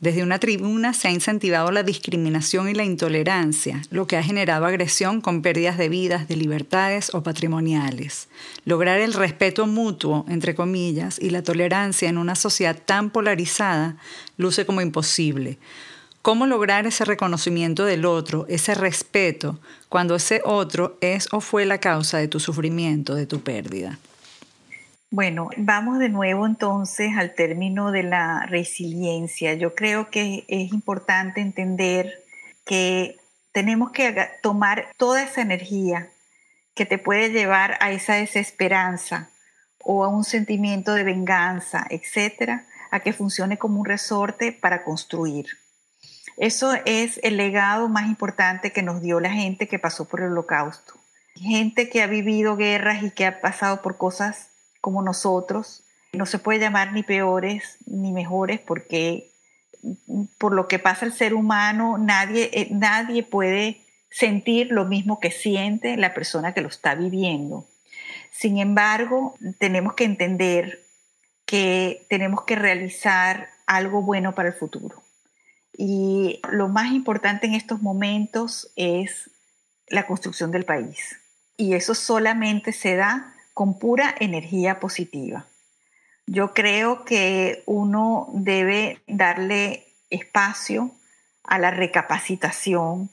desde 0.04 0.21
una 0.21 0.38
tribuna 0.38 0.93
se 0.93 1.08
ha 1.08 1.12
incentivado 1.12 1.71
la 1.71 1.82
discriminación 1.82 2.67
y 2.67 2.73
la 2.73 2.84
intolerancia, 2.84 3.82
lo 3.89 4.06
que 4.06 4.17
ha 4.17 4.21
generado 4.21 4.65
agresión 4.65 5.21
con 5.21 5.41
pérdidas 5.41 5.78
de 5.78 5.88
vidas, 5.88 6.28
de 6.28 6.36
libertades 6.36 7.13
o 7.13 7.23
patrimoniales. 7.23 8.28
Lograr 8.65 8.99
el 8.99 9.13
respeto 9.13 9.65
mutuo, 9.65 10.26
entre 10.28 10.56
comillas, 10.56 11.19
y 11.21 11.30
la 11.30 11.41
tolerancia 11.41 12.10
en 12.10 12.17
una 12.17 12.36
sociedad 12.36 12.78
tan 12.86 13.12
polarizada 13.12 13.95
luce 14.36 14.65
como 14.65 14.82
imposible. 14.82 15.58
¿Cómo 16.24 16.48
lograr 16.48 16.88
ese 16.88 17.04
reconocimiento 17.04 17.84
del 17.84 18.06
otro, 18.06 18.46
ese 18.48 18.76
respeto, 18.76 19.60
cuando 19.90 20.16
ese 20.16 20.42
otro 20.46 20.98
es 21.02 21.28
o 21.34 21.42
fue 21.42 21.66
la 21.66 21.80
causa 21.80 22.18
de 22.18 22.30
tu 22.30 22.40
sufrimiento, 22.40 23.14
de 23.14 23.26
tu 23.26 23.42
pérdida? 23.42 24.00
Bueno, 25.12 25.50
vamos 25.58 26.00
de 26.00 26.08
nuevo 26.08 26.46
entonces 26.46 27.18
al 27.18 27.36
término 27.36 27.92
de 27.92 28.04
la 28.04 28.46
resiliencia. 28.46 29.56
Yo 29.56 29.76
creo 29.76 30.10
que 30.12 30.46
es 30.48 30.72
importante 30.72 31.42
entender 31.42 32.24
que 32.66 33.18
tenemos 33.52 33.92
que 33.92 34.16
tomar 34.42 34.88
toda 34.96 35.24
esa 35.24 35.42
energía 35.42 36.08
que 36.74 36.86
te 36.86 37.00
puede 37.00 37.32
llevar 37.32 37.78
a 37.82 37.92
esa 37.92 38.14
desesperanza 38.14 39.30
o 39.84 40.06
a 40.06 40.08
un 40.08 40.24
sentimiento 40.24 40.94
de 40.94 41.04
venganza, 41.04 41.86
etcétera, 41.90 42.66
a 42.92 43.02
que 43.02 43.12
funcione 43.12 43.58
como 43.58 43.82
un 43.82 43.86
resorte 43.86 44.54
para 44.54 44.86
construir. 44.86 45.48
Eso 46.38 46.74
es 46.86 47.19
el 47.24 47.38
legado 47.38 47.89
más 47.89 48.08
importante 48.08 48.72
que 48.72 48.82
nos 48.82 49.02
dio 49.02 49.19
la 49.19 49.32
gente 49.32 49.67
que 49.67 49.80
pasó 49.80 50.06
por 50.06 50.22
el 50.22 50.32
holocausto. 50.32 50.93
Gente 51.36 51.89
que 51.89 52.02
ha 52.02 52.08
vivido 52.08 52.56
guerras 52.56 53.04
y 53.04 53.12
que 53.12 53.26
ha 53.26 53.41
pasado 53.41 53.82
por 53.82 53.98
cosas 53.98 54.50
como 54.82 55.02
nosotros. 55.02 55.84
No 56.13 56.26
se 56.26 56.39
puede 56.39 56.60
llamar 56.60 56.93
ni 56.93 57.04
peores 57.04 57.78
ni 57.86 58.12
mejores 58.12 58.60
porque 58.60 59.32
por 60.38 60.54
lo 60.54 60.67
que 60.67 60.80
pasa 60.80 61.06
el 61.06 61.13
ser 61.13 61.34
humano, 61.34 61.98
nadie, 61.98 62.50
eh, 62.54 62.67
nadie 62.72 63.24
puede 63.24 63.82
sentir 64.10 64.72
lo 64.72 64.86
mismo 64.86 65.19
que 65.19 65.32
siente 65.32 65.98
la 65.98 66.13
persona 66.13 66.54
que 66.54 66.62
lo 66.62 66.67
está 66.67 66.96
viviendo. 66.96 67.67
Sin 68.32 68.60
embargo, 68.60 69.36
tenemos 69.60 69.93
que 69.93 70.06
entender 70.06 70.84
que 71.46 72.06
tenemos 72.10 72.43
que 72.43 72.56
realizar 72.56 73.50
algo 73.65 74.02
bueno 74.02 74.34
para 74.34 74.50
el 74.50 74.56
futuro. 74.56 75.03
Y 75.78 76.40
lo 76.52 76.70
más 76.70 76.92
importante 76.92 77.48
en 77.48 77.56
estos 77.56 77.82
momentos 77.82 78.72
es 78.76 79.30
la 79.88 80.06
construcción 80.06 80.52
del 80.52 80.66
país. 80.66 81.20
Y 81.58 81.74
eso 81.74 81.96
solamente 81.96 82.72
se 82.72 82.96
da 82.96 83.34
con 83.54 83.80
pura 83.80 84.16
energía 84.20 84.80
positiva. 84.80 85.46
Yo 86.26 86.54
creo 86.54 87.06
que 87.06 87.64
uno 87.66 88.30
debe 88.34 89.02
darle 89.08 89.88
espacio 90.10 90.92
a 91.44 91.60
la 91.60 91.72
recapacitación 91.72 93.10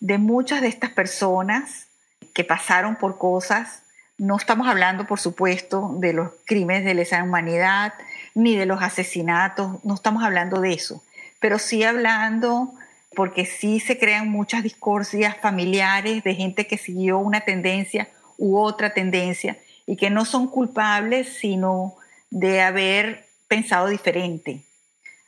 de 0.00 0.18
muchas 0.18 0.60
de 0.60 0.68
estas 0.68 0.90
personas 0.90 1.86
que 2.34 2.44
pasaron 2.44 2.96
por 2.96 3.18
cosas. 3.18 3.82
No 4.18 4.36
estamos 4.36 4.68
hablando, 4.68 5.06
por 5.06 5.18
supuesto, 5.18 5.96
de 5.98 6.12
los 6.12 6.30
crímenes 6.46 6.84
de 6.84 6.94
lesa 6.94 7.22
humanidad 7.22 7.94
ni 8.34 8.56
de 8.56 8.66
los 8.66 8.82
asesinatos, 8.82 9.84
no 9.84 9.94
estamos 9.94 10.24
hablando 10.24 10.60
de 10.60 10.72
eso, 10.72 11.02
pero 11.42 11.58
sí 11.58 11.82
hablando 11.82 12.72
porque 13.14 13.44
sí 13.44 13.80
se 13.80 13.98
crean 13.98 14.30
muchas 14.30 14.62
discordias 14.62 15.36
familiares 15.36 16.24
de 16.24 16.34
gente 16.34 16.66
que 16.66 16.78
siguió 16.78 17.18
una 17.18 17.42
tendencia 17.42 18.08
u 18.38 18.56
otra 18.56 18.94
tendencia 18.94 19.58
y 19.84 19.96
que 19.96 20.08
no 20.08 20.24
son 20.24 20.46
culpables, 20.46 21.28
sino 21.28 21.96
de 22.30 22.62
haber 22.62 23.26
pensado 23.48 23.88
diferente. 23.88 24.62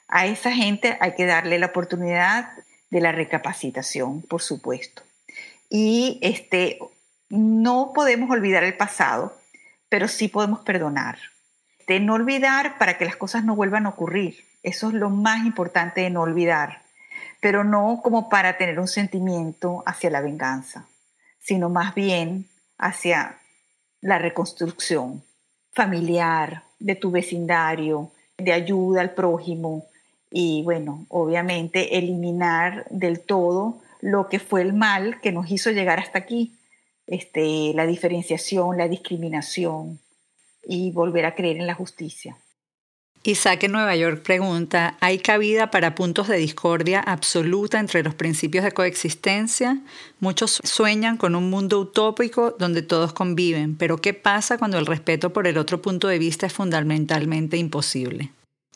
A 0.08 0.26
esa 0.26 0.52
gente 0.52 0.96
hay 1.00 1.14
que 1.14 1.26
darle 1.26 1.58
la 1.58 1.66
oportunidad 1.66 2.48
de 2.90 3.00
la 3.00 3.12
recapacitación, 3.12 4.22
por 4.22 4.40
supuesto. 4.40 5.02
Y 5.68 6.18
este, 6.22 6.78
no 7.28 7.92
podemos 7.94 8.30
olvidar 8.30 8.62
el 8.64 8.76
pasado, 8.76 9.36
pero 9.88 10.08
sí 10.08 10.28
podemos 10.28 10.60
perdonar. 10.60 11.18
De 11.88 12.00
no 12.00 12.14
olvidar 12.14 12.78
para 12.78 12.96
que 12.96 13.04
las 13.04 13.16
cosas 13.16 13.44
no 13.44 13.56
vuelvan 13.56 13.86
a 13.86 13.90
ocurrir. 13.90 14.53
Eso 14.64 14.88
es 14.88 14.94
lo 14.94 15.10
más 15.10 15.44
importante 15.46 16.00
de 16.00 16.10
no 16.10 16.22
olvidar, 16.22 16.82
pero 17.40 17.62
no 17.62 18.00
como 18.02 18.28
para 18.28 18.56
tener 18.56 18.80
un 18.80 18.88
sentimiento 18.88 19.84
hacia 19.86 20.10
la 20.10 20.22
venganza, 20.22 20.88
sino 21.38 21.68
más 21.68 21.94
bien 21.94 22.48
hacia 22.78 23.38
la 24.00 24.18
reconstrucción 24.18 25.22
familiar, 25.72 26.64
de 26.78 26.94
tu 26.94 27.10
vecindario, 27.10 28.10
de 28.38 28.52
ayuda 28.52 29.00
al 29.00 29.14
prójimo 29.14 29.86
y 30.30 30.62
bueno, 30.62 31.06
obviamente 31.08 31.96
eliminar 31.96 32.86
del 32.90 33.20
todo 33.20 33.80
lo 34.00 34.28
que 34.28 34.38
fue 34.38 34.62
el 34.62 34.72
mal 34.72 35.20
que 35.20 35.32
nos 35.32 35.50
hizo 35.50 35.70
llegar 35.70 35.98
hasta 35.98 36.18
aquí, 36.18 36.56
este, 37.06 37.72
la 37.74 37.86
diferenciación, 37.86 38.76
la 38.76 38.88
discriminación 38.88 40.00
y 40.62 40.90
volver 40.90 41.26
a 41.26 41.34
creer 41.34 41.58
en 41.58 41.66
la 41.66 41.74
justicia. 41.74 42.36
Isaac 43.26 43.64
en 43.64 43.72
Nueva 43.72 43.96
York 43.96 44.22
pregunta, 44.22 44.98
¿hay 45.00 45.18
cabida 45.18 45.70
para 45.70 45.94
puntos 45.94 46.28
de 46.28 46.36
discordia 46.36 47.00
absoluta 47.00 47.80
entre 47.80 48.02
los 48.02 48.14
principios 48.14 48.64
de 48.64 48.72
coexistencia? 48.72 49.78
Muchos 50.20 50.60
sueñan 50.62 51.16
con 51.16 51.34
un 51.34 51.48
mundo 51.48 51.80
utópico 51.80 52.50
donde 52.58 52.82
todos 52.82 53.14
conviven, 53.14 53.76
pero 53.76 53.96
¿qué 53.96 54.12
pasa 54.12 54.58
cuando 54.58 54.78
el 54.78 54.84
respeto 54.84 55.32
por 55.32 55.46
el 55.46 55.56
otro 55.56 55.80
punto 55.80 56.06
de 56.06 56.18
vista 56.18 56.46
es 56.46 56.52
fundamentalmente 56.52 57.56
imposible? 57.56 58.30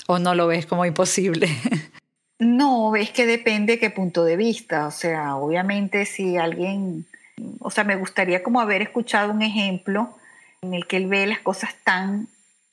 ¿O 0.06 0.18
no 0.18 0.34
lo 0.34 0.46
ves 0.46 0.64
como 0.66 0.84
imposible? 0.84 1.48
No, 2.40 2.94
es 2.94 3.11
que 3.11 3.26
depende 3.26 3.80
qué 3.80 3.90
punto 3.90 4.24
de 4.24 4.37
vista. 4.37 4.87
O 4.87 4.92
sea, 4.92 5.34
obviamente 5.34 6.06
si 6.06 6.37
alguien, 6.37 7.04
o 7.58 7.68
sea, 7.68 7.82
me 7.82 7.96
gustaría 7.96 8.44
como 8.44 8.61
haber 8.61 8.80
escuchado 8.80 9.32
un 9.32 9.42
ejemplo 9.42 10.16
en 10.62 10.72
el 10.72 10.87
que 10.87 10.98
él 10.98 11.08
ve 11.08 11.26
las 11.26 11.40
cosas 11.40 11.74
tan 11.82 12.28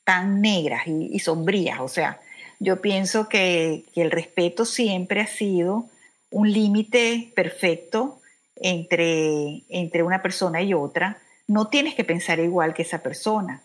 tan 0.05 0.39
negras 0.39 0.87
y, 0.87 1.19
sombrías. 1.19 1.81
O 1.81 1.89
sea, 1.89 2.21
yo 2.59 2.79
pienso 2.79 3.27
que, 3.27 3.83
el 3.95 4.11
respeto 4.11 4.63
siempre 4.63 5.19
ha 5.19 5.27
sido 5.27 5.89
un 6.31 6.51
límite 6.51 7.33
perfecto 7.35 8.21
entre, 8.55 9.63
entre 9.67 10.03
una 10.03 10.21
persona 10.21 10.61
y 10.61 10.73
otra. 10.73 11.17
No 11.47 11.67
tienes 11.67 11.95
que 11.95 12.05
pensar 12.05 12.39
igual 12.39 12.73
que 12.73 12.83
esa 12.83 12.99
persona, 12.99 13.63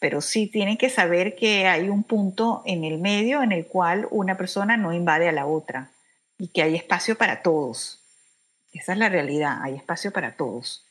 pero 0.00 0.20
sí 0.20 0.46
tienen 0.46 0.78
que 0.78 0.88
saber 0.88 1.36
que 1.36 1.66
hay 1.66 1.88
un 1.88 2.04
punto 2.04 2.62
en 2.64 2.84
el 2.84 2.98
medio 2.98 3.42
en 3.42 3.52
el 3.52 3.66
cual 3.66 4.06
una 4.10 4.36
persona 4.36 4.76
no 4.76 4.94
invade 4.94 5.28
a 5.28 5.32
la 5.32 5.46
otra 5.46 5.90
y 6.38 6.48
que 6.48 6.62
hay 6.62 6.76
espacio 6.76 7.18
para 7.18 7.42
todos. 7.42 8.00
Esa 8.72 8.92
es 8.92 8.98
la 8.98 9.08
realidad, 9.08 9.58
hay 9.62 9.74
espacio 9.74 10.12
para 10.12 10.36
todos. 10.36 10.87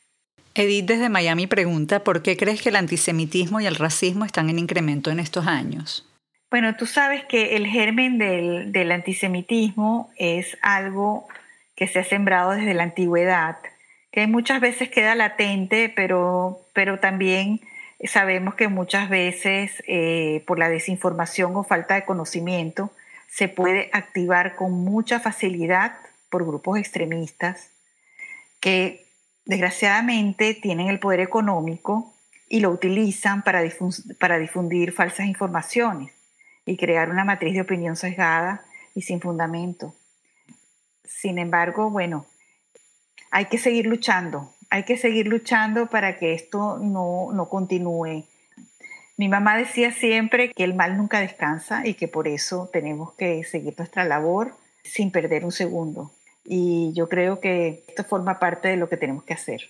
Edith 0.57 0.85
desde 0.85 1.09
Miami 1.09 1.45
pregunta, 1.45 2.03
¿por 2.03 2.23
qué 2.23 2.35
crees 2.35 2.61
que 2.61 2.69
el 2.69 2.75
antisemitismo 2.75 3.59
y 3.59 3.67
el 3.67 3.75
racismo 3.75 4.25
están 4.25 4.49
en 4.49 4.57
incremento 4.57 5.11
en 5.11 5.19
estos 5.19 5.45
años? 5.45 6.07
Bueno, 6.49 6.75
tú 6.75 6.85
sabes 6.85 7.25
que 7.25 7.55
el 7.55 7.67
germen 7.67 8.17
del, 8.17 8.91
antisemitismo 8.91 10.09
es 10.17 10.57
algo 10.61 11.27
que 11.75 11.87
se 11.87 11.99
ha 11.99 12.03
sembrado 12.03 12.51
desde 12.51 12.73
la 12.73 12.83
antigüedad, 12.83 13.57
que 14.11 14.25
muchas 14.27 14.61
veces 14.61 14.89
queda 14.89 15.13
latente, 15.13 15.91
pero, 15.95 16.61
pero 16.73 16.99
también 16.99 17.61
sabemos 18.05 18.55
que 18.55 18.67
muchas 18.67 19.09
veces 19.09 19.83
eh, 19.87 20.43
por 20.47 20.57
la 20.57 20.69
desinformación 20.69 21.55
o 21.55 21.63
falta 21.63 21.95
de 21.95 22.05
conocimiento 22.05 22.91
se 23.29 23.49
puede 23.49 23.89
activar 23.91 24.55
con 24.55 24.71
mucha 24.71 25.19
facilidad 25.19 25.93
por 26.29 26.45
grupos 26.45 26.79
extremistas 26.79 27.71
que 28.59 29.06
desgraciadamente 29.47 30.53
tienen 30.53 30.89
el 30.89 30.99
poder 30.99 31.21
económico 31.21 32.13
y 32.49 32.59
lo 32.59 32.69
utilizan 32.69 33.43
para, 33.43 33.63
para 34.19 34.37
difundir 34.37 34.91
falsas 34.91 35.25
informaciones 35.25 36.11
y 36.65 36.77
crear 36.77 37.09
una 37.09 37.23
matriz 37.23 37.53
de 37.53 37.61
opinión 37.61 37.95
sesgada 37.95 38.63
y 38.93 39.01
sin 39.01 39.21
fundamento. 39.21 39.95
Sin 41.03 41.39
embargo, 41.39 41.89
bueno, 41.89 42.25
hay 43.31 43.45
que 43.45 43.57
seguir 43.57 43.87
luchando, 43.87 44.53
hay 44.69 44.83
que 44.83 44.97
seguir 44.97 45.27
luchando 45.27 45.87
para 45.87 46.17
que 46.17 46.33
esto 46.33 46.77
no, 46.79 47.31
no 47.33 47.49
continúe. 47.49 48.25
Mi 49.15 49.29
mamá 49.29 49.57
decía 49.57 49.91
siempre 49.91 50.51
que 50.51 50.63
el 50.63 50.75
mal 50.75 50.97
nunca 50.97 51.21
descansa 51.21 51.87
y 51.87 51.93
que 51.93 52.07
por 52.07 52.27
eso 52.27 52.69
tenemos 52.71 53.13
que 53.13 53.43
seguir 53.45 53.73
nuestra 53.77 54.03
labor 54.03 54.55
sin 54.83 55.11
perder 55.11 55.45
un 55.45 55.51
segundo. 55.51 56.11
Y 56.49 56.93
yo 56.95 57.09
creo 57.09 57.41
que 57.41 57.83
esto 57.87 58.05
forma 58.05 58.39
parte 58.39 58.69
de 58.69 58.77
lo 58.77 58.87
que 58.87 58.95
tenemos 58.95 59.25
que 59.25 59.33
hacer, 59.33 59.61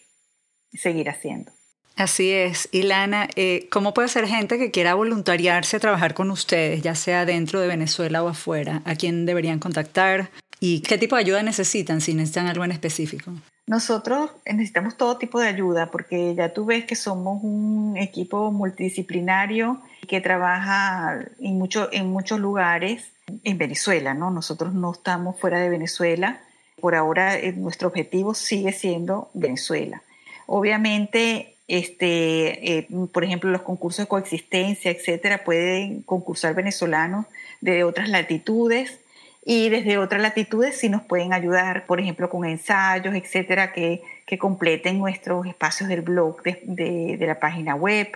seguir 0.71 1.09
haciendo. 1.09 1.51
Así 1.95 2.29
es. 2.31 2.69
Ilana, 2.71 3.27
eh, 3.35 3.67
¿cómo 3.71 3.95
puede 3.95 4.07
ser 4.07 4.27
gente 4.27 4.59
que 4.59 4.69
quiera 4.69 4.93
voluntariarse 4.93 5.77
a 5.77 5.79
trabajar 5.79 6.13
con 6.13 6.29
ustedes, 6.29 6.83
ya 6.83 6.93
sea 6.93 7.25
dentro 7.25 7.59
de 7.59 7.67
Venezuela 7.67 8.23
o 8.23 8.27
afuera? 8.27 8.83
¿A 8.85 8.95
quién 8.95 9.25
deberían 9.25 9.57
contactar? 9.57 10.29
¿Y 10.59 10.81
qué 10.81 10.99
tipo 10.99 11.15
de 11.15 11.21
ayuda 11.21 11.41
necesitan 11.41 11.99
si 11.99 12.13
necesitan 12.13 12.45
algo 12.45 12.63
en 12.63 12.71
específico? 12.71 13.31
Nosotros 13.65 14.29
necesitamos 14.45 14.95
todo 14.95 15.17
tipo 15.17 15.39
de 15.39 15.47
ayuda 15.47 15.89
porque 15.89 16.35
ya 16.35 16.53
tú 16.53 16.65
ves 16.65 16.85
que 16.85 16.95
somos 16.95 17.43
un 17.43 17.97
equipo 17.97 18.51
multidisciplinario 18.51 19.81
que 20.07 20.21
trabaja 20.21 21.25
en, 21.39 21.57
mucho, 21.57 21.89
en 21.91 22.07
muchos 22.11 22.39
lugares 22.39 23.11
en 23.43 23.57
Venezuela, 23.57 24.13
¿no? 24.13 24.29
Nosotros 24.29 24.73
no 24.73 24.91
estamos 24.91 25.39
fuera 25.39 25.59
de 25.59 25.69
Venezuela 25.69 26.39
por 26.79 26.95
ahora 26.95 27.37
eh, 27.37 27.53
nuestro 27.53 27.87
objetivo 27.87 28.33
sigue 28.33 28.71
siendo 28.71 29.29
Venezuela. 29.33 30.01
Obviamente, 30.45 31.55
este, 31.67 32.77
eh, 32.77 32.87
por 33.11 33.23
ejemplo, 33.23 33.49
los 33.49 33.63
concursos 33.63 34.05
de 34.05 34.09
coexistencia, 34.09 34.91
etcétera, 34.91 35.43
pueden 35.43 36.03
concursar 36.03 36.53
venezolanos 36.53 37.25
de 37.61 37.83
otras 37.83 38.09
latitudes 38.09 38.99
y 39.43 39.69
desde 39.69 39.97
otras 39.97 40.21
latitudes 40.21 40.77
sí 40.77 40.89
nos 40.89 41.01
pueden 41.01 41.33
ayudar, 41.33 41.85
por 41.85 41.99
ejemplo, 41.99 42.29
con 42.29 42.45
ensayos, 42.45 43.15
etcétera, 43.15 43.73
que, 43.73 44.01
que 44.25 44.37
completen 44.37 44.99
nuestros 44.99 45.45
espacios 45.47 45.89
del 45.89 46.01
blog 46.01 46.43
de, 46.43 47.17
de 47.17 47.27
la 47.27 47.39
página 47.39 47.75
web, 47.75 48.09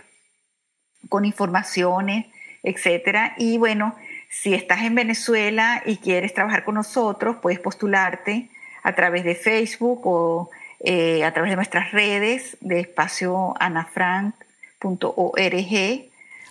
con 1.10 1.26
informaciones, 1.26 2.26
etcétera. 2.64 3.34
Y 3.38 3.58
bueno, 3.58 3.96
si 4.32 4.54
estás 4.54 4.84
en 4.84 4.96
Venezuela 4.96 5.84
y 5.86 5.98
quieres 5.98 6.34
trabajar 6.34 6.64
con 6.64 6.76
nosotros, 6.76 7.36
puedes 7.42 7.60
postularte 7.60 8.48
a 8.82 8.96
través 8.96 9.26
de 9.26 9.36
Facebook 9.36 10.04
o 10.06 10.50
eh, 10.80 11.26
a 11.26 11.34
través 11.34 11.52
de 11.52 11.58
nuestras 11.58 11.92
redes 11.92 12.56
de 12.62 12.80
espacio 12.80 13.54
anafrank.org. 13.60 14.34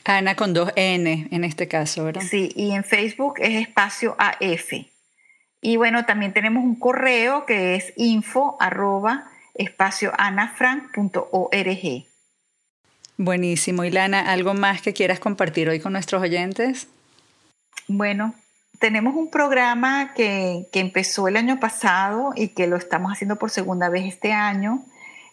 Ana 0.04 0.36
con 0.36 0.52
dos 0.52 0.72
N 0.76 1.28
en 1.30 1.44
este 1.44 1.68
caso, 1.68 2.04
¿verdad? 2.04 2.20
Sí, 2.20 2.52
y 2.54 2.72
en 2.72 2.84
Facebook 2.84 3.36
es 3.38 3.62
espacio 3.62 4.14
AF. 4.18 4.74
Y 5.62 5.76
bueno, 5.76 6.04
también 6.04 6.34
tenemos 6.34 6.62
un 6.62 6.78
correo 6.78 7.46
que 7.46 7.76
es 7.76 7.94
info 7.96 8.58
arroba 8.60 9.30
espacioanafrank.org. 9.54 12.04
Buenísimo. 13.16 13.84
Ilana, 13.84 14.30
¿algo 14.30 14.52
más 14.52 14.82
que 14.82 14.92
quieras 14.92 15.18
compartir 15.18 15.70
hoy 15.70 15.80
con 15.80 15.94
nuestros 15.94 16.20
oyentes? 16.22 16.86
Bueno, 17.88 18.34
tenemos 18.80 19.14
un 19.14 19.30
programa 19.30 20.14
que, 20.14 20.68
empezó 20.72 21.28
el 21.28 21.36
año 21.36 21.60
pasado 21.60 22.32
y 22.34 22.48
que 22.48 22.66
lo 22.66 22.76
estamos 22.76 23.12
haciendo 23.12 23.36
por 23.36 23.50
segunda 23.50 23.90
vez 23.90 24.06
este 24.06 24.32
año. 24.32 24.82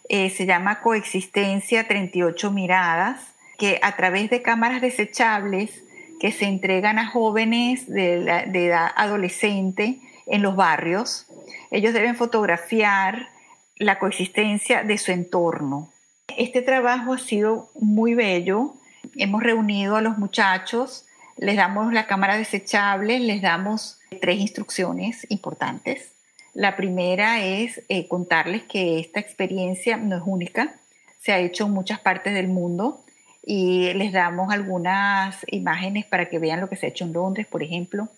Eh, 0.08 0.30
se 0.30 0.44
llama 0.44 0.80
Coexistencia 0.80 1.88
38 1.88 2.50
Miradas, 2.50 3.20
que 3.56 3.80
a 3.82 3.96
través 3.96 4.28
de 4.28 4.42
cámaras 4.42 4.82
desechables 4.82 5.82
que 6.20 6.30
se 6.30 6.44
entregan 6.44 6.98
a 6.98 7.06
jóvenes 7.06 7.88
de, 7.88 8.44
de 8.48 8.66
edad 8.66 8.90
adolescente 8.96 10.00
en 10.26 10.42
los 10.42 10.54
barrios, 10.54 11.26
ellos 11.70 11.94
deben 11.94 12.16
fotografiar 12.16 13.30
la 13.76 13.98
coexistencia 13.98 14.82
de 14.82 14.98
su 14.98 15.10
entorno. 15.10 15.90
Este 16.36 16.60
trabajo 16.60 17.14
ha 17.14 17.18
sido 17.18 17.70
muy 17.80 18.14
bello. 18.14 18.74
Hemos 19.16 19.42
reunido 19.42 19.96
a 19.96 20.02
los 20.02 20.18
muchachos 20.18 21.07
les 21.38 21.56
damos 21.56 21.92
la 21.92 22.06
cámara 22.06 22.36
desechable, 22.36 23.20
les 23.20 23.40
damos 23.40 23.98
tres 24.20 24.38
instrucciones 24.38 25.26
importantes. 25.30 26.12
La 26.54 26.76
primera 26.76 27.42
es 27.42 27.82
eh, 27.88 28.08
contarles 28.08 28.62
que 28.64 28.98
esta 28.98 29.20
experiencia 29.20 29.96
no 29.96 30.16
es 30.16 30.22
única, 30.26 30.74
se 31.20 31.32
ha 31.32 31.38
hecho 31.38 31.66
en 31.66 31.72
muchas 31.72 32.00
partes 32.00 32.34
del 32.34 32.48
mundo 32.48 33.04
y 33.44 33.92
les 33.94 34.12
damos 34.12 34.52
algunas 34.52 35.36
imágenes 35.46 36.04
para 36.04 36.28
que 36.28 36.38
vean 36.38 36.60
lo 36.60 36.68
que 36.68 36.76
se 36.76 36.86
ha 36.86 36.88
hecho 36.88 37.04
en 37.04 37.12
Londres, 37.12 37.46
por 37.46 37.62
ejemplo, 37.62 38.08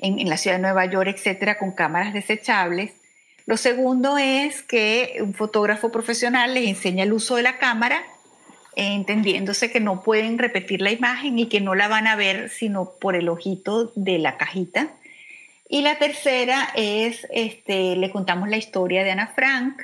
en, 0.00 0.18
en 0.18 0.28
la 0.28 0.36
ciudad 0.36 0.56
de 0.56 0.62
Nueva 0.62 0.84
York, 0.86 1.08
etcétera, 1.08 1.58
con 1.58 1.72
cámaras 1.72 2.12
desechables. 2.12 2.92
Lo 3.46 3.56
segundo 3.56 4.18
es 4.18 4.62
que 4.62 5.18
un 5.20 5.32
fotógrafo 5.32 5.90
profesional 5.90 6.52
les 6.52 6.68
enseña 6.68 7.04
el 7.04 7.14
uso 7.14 7.36
de 7.36 7.42
la 7.42 7.56
cámara 7.56 8.02
entendiéndose 8.78 9.70
que 9.70 9.80
no 9.80 10.02
pueden 10.02 10.38
repetir 10.38 10.80
la 10.80 10.92
imagen 10.92 11.38
y 11.38 11.46
que 11.46 11.60
no 11.60 11.74
la 11.74 11.88
van 11.88 12.06
a 12.06 12.16
ver 12.16 12.48
sino 12.48 12.92
por 13.00 13.16
el 13.16 13.28
ojito 13.28 13.92
de 13.96 14.18
la 14.18 14.36
cajita. 14.36 14.88
Y 15.68 15.82
la 15.82 15.98
tercera 15.98 16.68
es, 16.76 17.26
este, 17.30 17.96
le 17.96 18.10
contamos 18.10 18.48
la 18.48 18.56
historia 18.56 19.04
de 19.04 19.10
Ana 19.10 19.26
Frank 19.26 19.80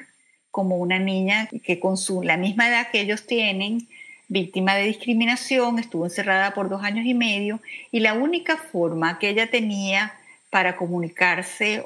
como 0.51 0.77
una 0.77 0.99
niña 0.99 1.49
que 1.65 1.81
con 1.81 1.97
su, 1.97 2.23
la 2.23 2.37
misma 2.37 2.69
edad 2.69 2.89
que 2.91 3.01
ellos 3.01 3.27
tienen, 3.27 3.89
víctima 4.29 4.77
de 4.77 4.85
discriminación, 4.85 5.79
estuvo 5.79 6.05
encerrada 6.05 6.55
por 6.55 6.69
dos 6.69 6.83
años 6.85 7.05
y 7.05 7.15
medio 7.15 7.61
y 7.91 8.01
la 8.01 8.15
única 8.15 8.57
forma 8.57 9.19
que 9.19 9.29
ella 9.31 9.51
tenía 9.51 10.15
para 10.51 10.77
comunicarse 10.77 11.85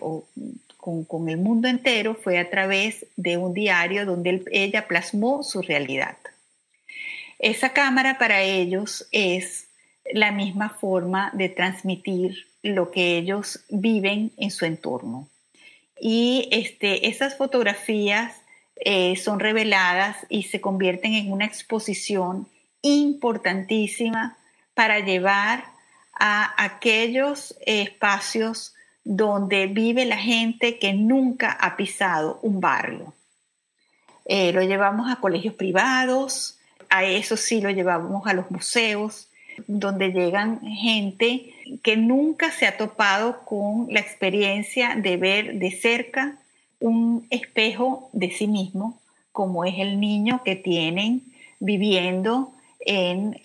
con, 0.77 1.05
con, 1.05 1.29
el 1.29 1.39
mundo 1.39 1.69
entero 1.69 2.15
fue 2.15 2.39
a 2.39 2.51
través 2.51 3.07
de 3.17 3.39
un 3.39 3.55
diario 3.55 4.05
donde 4.05 4.45
ella 4.53 4.87
plasmó 4.87 5.43
su 5.43 5.63
realidad. 5.63 6.17
Esa 7.39 7.73
cámara 7.73 8.19
para 8.19 8.43
ellos 8.43 9.07
es 9.13 9.69
la 10.13 10.33
misma 10.33 10.71
forma 10.71 11.31
de 11.35 11.49
transmitir 11.49 12.47
lo 12.63 12.91
que 12.91 13.17
ellos 13.17 13.65
viven 13.69 14.33
en 14.37 14.51
su 14.51 14.65
entorno. 14.65 15.29
Y 16.01 16.49
este, 16.51 17.09
esas 17.09 17.37
fotografías 17.37 18.35
eh, 18.77 19.17
son 19.17 19.41
reveladas 19.41 20.17
y 20.29 20.45
se 20.45 20.61
convierten 20.61 21.15
en 21.15 21.33
una 21.33 21.45
exposición 21.45 22.49
importantísima 22.83 24.37
para 24.75 25.01
llevar 25.01 25.65
a 26.19 26.55
aquellos 26.63 27.57
espacios 27.67 28.75
donde 29.05 29.67
vive 29.67 30.05
la 30.05 30.19
gente 30.19 30.79
que 30.79 30.93
nunca 30.93 31.51
ha 31.51 31.77
pisado 31.77 32.39
un 32.43 32.61
barrio. 32.61 33.15
Eh, 34.25 34.53
lo 34.53 34.63
llevamos 34.63 35.11
a 35.11 35.17
colegios 35.17 35.55
privados, 35.55 36.58
a 36.91 37.05
eso 37.05 37.37
sí 37.37 37.61
lo 37.61 37.71
llevábamos 37.71 38.27
a 38.27 38.35
los 38.35 38.51
museos, 38.51 39.29
donde 39.67 40.11
llegan 40.11 40.61
gente 40.61 41.53
que 41.83 41.97
nunca 41.97 42.51
se 42.51 42.67
ha 42.67 42.77
topado 42.77 43.45
con 43.45 43.89
la 43.91 44.01
experiencia 44.01 44.95
de 44.97 45.17
ver 45.17 45.55
de 45.59 45.71
cerca 45.73 46.37
un 46.81 47.27
espejo 47.31 48.09
de 48.13 48.31
sí 48.31 48.47
mismo, 48.47 49.01
como 49.33 49.65
es 49.65 49.75
el 49.79 50.01
niño 50.01 50.43
que 50.45 50.57
tienen 50.57 51.23
viviendo 51.61 52.53
en, 52.81 53.37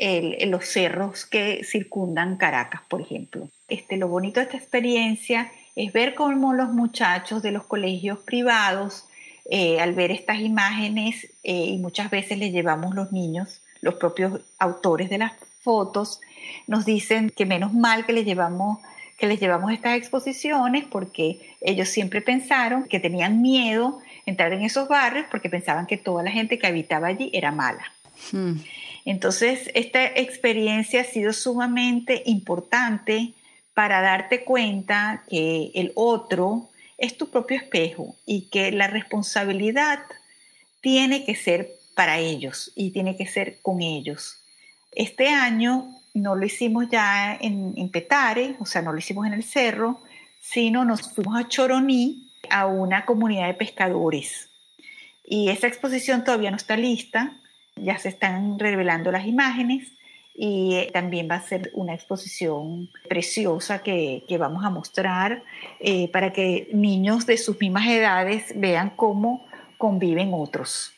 los 0.52 0.66
cerros 0.66 1.26
que 1.26 1.64
circundan 1.64 2.38
Caracas, 2.38 2.82
por 2.88 3.02
ejemplo. 3.02 3.50
Este, 3.68 3.98
lo 3.98 4.08
bonito 4.08 4.40
de 4.40 4.46
esta 4.46 4.58
experiencia 4.58 5.52
es 5.76 5.92
ver 5.92 6.14
cómo 6.14 6.54
los 6.54 6.70
muchachos 6.70 7.42
de 7.42 7.52
los 7.52 7.64
colegios 7.64 8.20
privados 8.20 9.08
eh, 9.46 9.80
al 9.80 9.94
ver 9.94 10.12
estas 10.12 10.40
imágenes, 10.40 11.28
eh, 11.44 11.66
y 11.68 11.78
muchas 11.78 12.10
veces 12.10 12.38
les 12.38 12.52
llevamos 12.52 12.96
los 12.96 13.12
niños, 13.12 13.62
los 13.82 13.96
propios 13.96 14.42
autores 14.60 15.10
de 15.10 15.18
las 15.18 15.34
fotos, 15.62 16.22
nos 16.68 16.86
dicen 16.86 17.30
que 17.30 17.46
menos 17.46 17.74
mal 17.74 18.06
que 18.06 18.14
les 18.14 18.26
llevamos 18.26 18.80
que 19.18 19.28
les 19.28 19.40
llevamos 19.40 19.72
estas 19.72 19.96
exposiciones 19.96 20.86
porque 20.90 21.40
ellos 21.62 21.88
siempre 21.88 22.22
pensaron 22.22 22.86
que 22.86 23.00
tenían 23.00 23.42
miedo 23.42 24.00
entrar 24.26 24.52
en 24.54 24.64
esos 24.64 24.88
barrios 24.88 25.28
porque 25.32 25.50
pensaban 25.50 25.86
que 25.86 25.98
toda 25.98 26.24
la 26.24 26.32
gente 26.32 26.60
que 26.60 26.68
habitaba 26.68 27.08
allí 27.08 27.30
era 27.32 27.52
mala. 27.52 27.84
Hmm. 28.32 28.56
Entonces, 29.06 29.70
esta 29.76 30.04
experiencia 30.06 31.02
ha 31.02 31.06
sido 31.06 31.32
sumamente 31.32 32.24
importante 32.26 33.34
para 33.74 34.02
darte 34.02 34.44
cuenta 34.44 35.24
que 35.30 35.72
el 35.74 35.92
otro 35.96 36.70
es 36.98 37.18
tu 37.18 37.30
propio 37.30 37.58
espejo 37.58 38.16
y 38.26 38.50
que 38.50 38.72
la 38.72 38.88
responsabilidad 38.88 40.00
tiene 40.82 41.26
que 41.26 41.36
ser 41.36 41.70
para 41.96 42.20
ellos 42.20 42.72
y 42.76 42.92
tiene 42.92 43.16
que 43.16 43.28
ser 43.28 43.60
con 43.62 43.82
ellos. 43.82 44.44
Este 44.92 45.30
año 45.30 45.96
no 46.14 46.36
lo 46.36 46.46
hicimos 46.46 46.90
ya 46.90 47.38
en, 47.40 47.90
Petare, 47.90 48.56
o 48.60 48.66
sea, 48.66 48.82
no 48.82 48.92
lo 48.92 49.00
hicimos 49.00 49.26
en 49.26 49.34
el 49.34 49.44
cerro, 49.44 50.02
sino 50.40 50.86
nos 50.86 51.14
fuimos 51.14 51.40
a 51.40 51.48
Choroní, 51.48 52.32
a 52.50 52.66
una 52.66 53.06
comunidad 53.06 53.48
de 53.48 53.54
pescadores. 53.54 54.50
Y 55.26 55.50
esa 55.50 55.68
exposición 55.68 56.24
todavía 56.24 56.52
no 56.52 56.58
está 56.58 56.76
lista, 56.76 57.40
ya 57.76 57.98
se 57.98 58.10
están 58.10 58.60
revelando 58.60 59.12
las 59.12 59.26
imágenes 59.26 59.92
y 60.36 60.76
eh, 60.76 60.90
también 60.92 61.28
va 61.30 61.36
a 61.36 61.42
ser 61.42 61.72
una 61.74 61.94
exposición 61.94 62.90
preciosa 63.08 63.80
que, 63.80 64.24
vamos 64.40 64.66
a 64.66 64.70
mostrar 64.70 65.44
eh, 65.80 66.10
para 66.10 66.34
que 66.34 66.70
niños 66.74 67.26
de 67.26 67.38
sus 67.38 67.60
mismas 67.60 67.88
edades 67.88 68.52
vean 68.56 68.92
cómo 68.96 69.46
conviven 69.78 70.32
otros. 70.34 70.92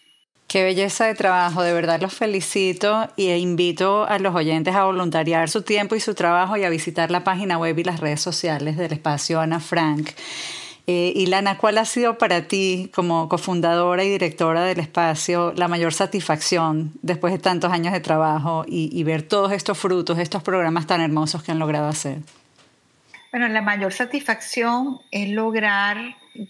Qué 0.47 0.63
belleza 0.63 1.07
de 1.07 1.15
trabajo, 1.15 1.63
de 1.63 1.73
verdad 1.73 1.99
los 1.99 2.13
felicito 2.13 3.09
y 3.17 3.31
invito 3.31 4.05
a 4.05 4.19
los 4.19 4.35
oyentes 4.35 4.75
a 4.75 4.85
voluntariar 4.85 5.49
su 5.49 5.63
tiempo 5.63 5.95
y 5.95 5.99
su 5.99 6.13
trabajo 6.13 6.55
y 6.55 6.63
a 6.63 6.69
visitar 6.69 7.11
la 7.11 7.23
página 7.23 7.57
web 7.57 7.77
y 7.79 7.83
las 7.83 7.99
redes 7.99 8.21
sociales 8.21 8.77
del 8.77 8.93
espacio 8.93 9.39
Ana 9.39 9.59
Frank. 9.59 10.11
Eh, 10.87 11.13
Ilana, 11.15 11.57
¿cuál 11.57 11.79
ha 11.79 11.85
sido 11.85 12.19
para 12.19 12.47
ti, 12.47 12.91
como 12.93 13.27
cofundadora 13.27 14.03
y 14.03 14.09
directora 14.09 14.63
del 14.63 14.79
espacio, 14.79 15.51
la 15.55 15.67
mayor 15.67 15.93
satisfacción 15.93 16.91
después 17.01 17.33
de 17.33 17.39
tantos 17.39 17.71
años 17.71 17.91
de 17.91 18.01
trabajo 18.01 18.65
y, 18.67 19.03
ver 19.03 19.23
todos 19.23 19.51
estos 19.51 19.79
frutos, 19.79 20.19
estos 20.19 20.43
programas 20.43 20.85
tan 20.85 21.01
hermosos 21.01 21.41
que 21.41 21.51
han 21.51 21.57
logrado 21.57 21.87
hacer? 21.87 22.19
Bueno, 23.31 23.47
la 23.47 23.63
mayor 23.63 23.93
satisfacción 23.93 24.99
es 25.09 25.29
lograr 25.29 25.97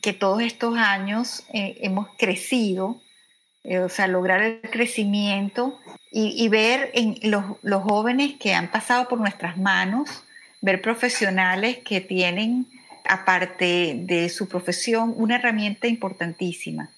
que 0.01 0.11
todos 0.11 0.41
estos 0.41 0.77
años 0.77 1.45
eh, 1.53 1.77
hemos 1.81 2.07
crecido, 2.17 2.99
eh, 3.63 3.79
o 3.79 3.89
sea, 3.89 4.07
lograr 4.07 4.41
el 4.41 4.61
crecimiento 4.69 5.79
y, 6.11 6.47
ver 6.49 6.91
en 6.93 7.17
los, 7.23 7.43
los 7.61 7.83
jóvenes 7.83 8.35
que 8.39 8.53
han 8.53 8.69
pasado 8.69 9.07
por 9.07 9.19
nuestras 9.19 9.57
manos, 9.57 10.23
ver 10.61 10.81
profesionales 10.81 11.79
que 11.83 11.99
tienen 11.99 12.67
aparte 13.07 13.95
de 14.03 14.29
su 14.29 14.47
profesión, 14.47 15.13
una 15.17 15.35
herramienta 15.35 15.87
importantísima, 15.87 16.89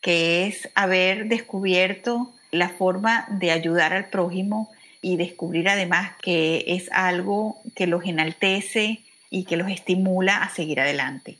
que 0.00 0.46
es 0.46 0.68
haber 0.74 1.28
descubierto 1.28 2.32
la 2.50 2.68
forma 2.68 3.26
de 3.28 3.50
ayudar 3.50 3.92
al 3.92 4.08
prójimo 4.10 4.70
y 5.00 5.16
descubrir 5.16 5.68
además 5.68 6.12
que 6.22 6.64
es 6.68 6.90
algo 6.92 7.56
que 7.74 7.86
los 7.86 8.04
enaltece 8.04 9.00
y 9.30 9.44
que 9.44 9.56
los 9.56 9.70
estimula 9.70 10.42
a 10.42 10.50
seguir 10.50 10.80
adelante. 10.80 11.38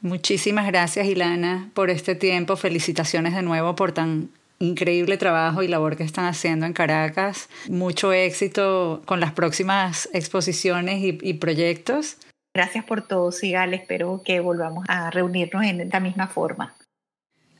Muchísimas 0.00 0.66
gracias, 0.66 1.06
Ilana, 1.06 1.70
por 1.74 1.90
este 1.90 2.14
tiempo. 2.14 2.56
Felicitaciones 2.56 3.34
de 3.34 3.42
nuevo 3.42 3.74
por 3.74 3.92
tan 3.92 4.30
increíble 4.60 5.16
trabajo 5.18 5.62
y 5.62 5.68
labor 5.68 5.96
que 5.96 6.04
están 6.04 6.26
haciendo 6.26 6.66
en 6.66 6.72
Caracas. 6.72 7.48
Mucho 7.68 8.12
éxito 8.12 9.02
con 9.06 9.18
las 9.20 9.32
próximas 9.32 10.08
exposiciones 10.12 11.02
y, 11.02 11.18
y 11.20 11.34
proyectos. 11.34 12.16
Gracias 12.58 12.84
por 12.84 13.06
todo, 13.06 13.30
Sigal. 13.30 13.72
Espero 13.72 14.20
que 14.24 14.40
volvamos 14.40 14.84
a 14.88 15.12
reunirnos 15.12 15.62
en 15.62 15.88
la 15.90 16.00
misma 16.00 16.26
forma. 16.26 16.74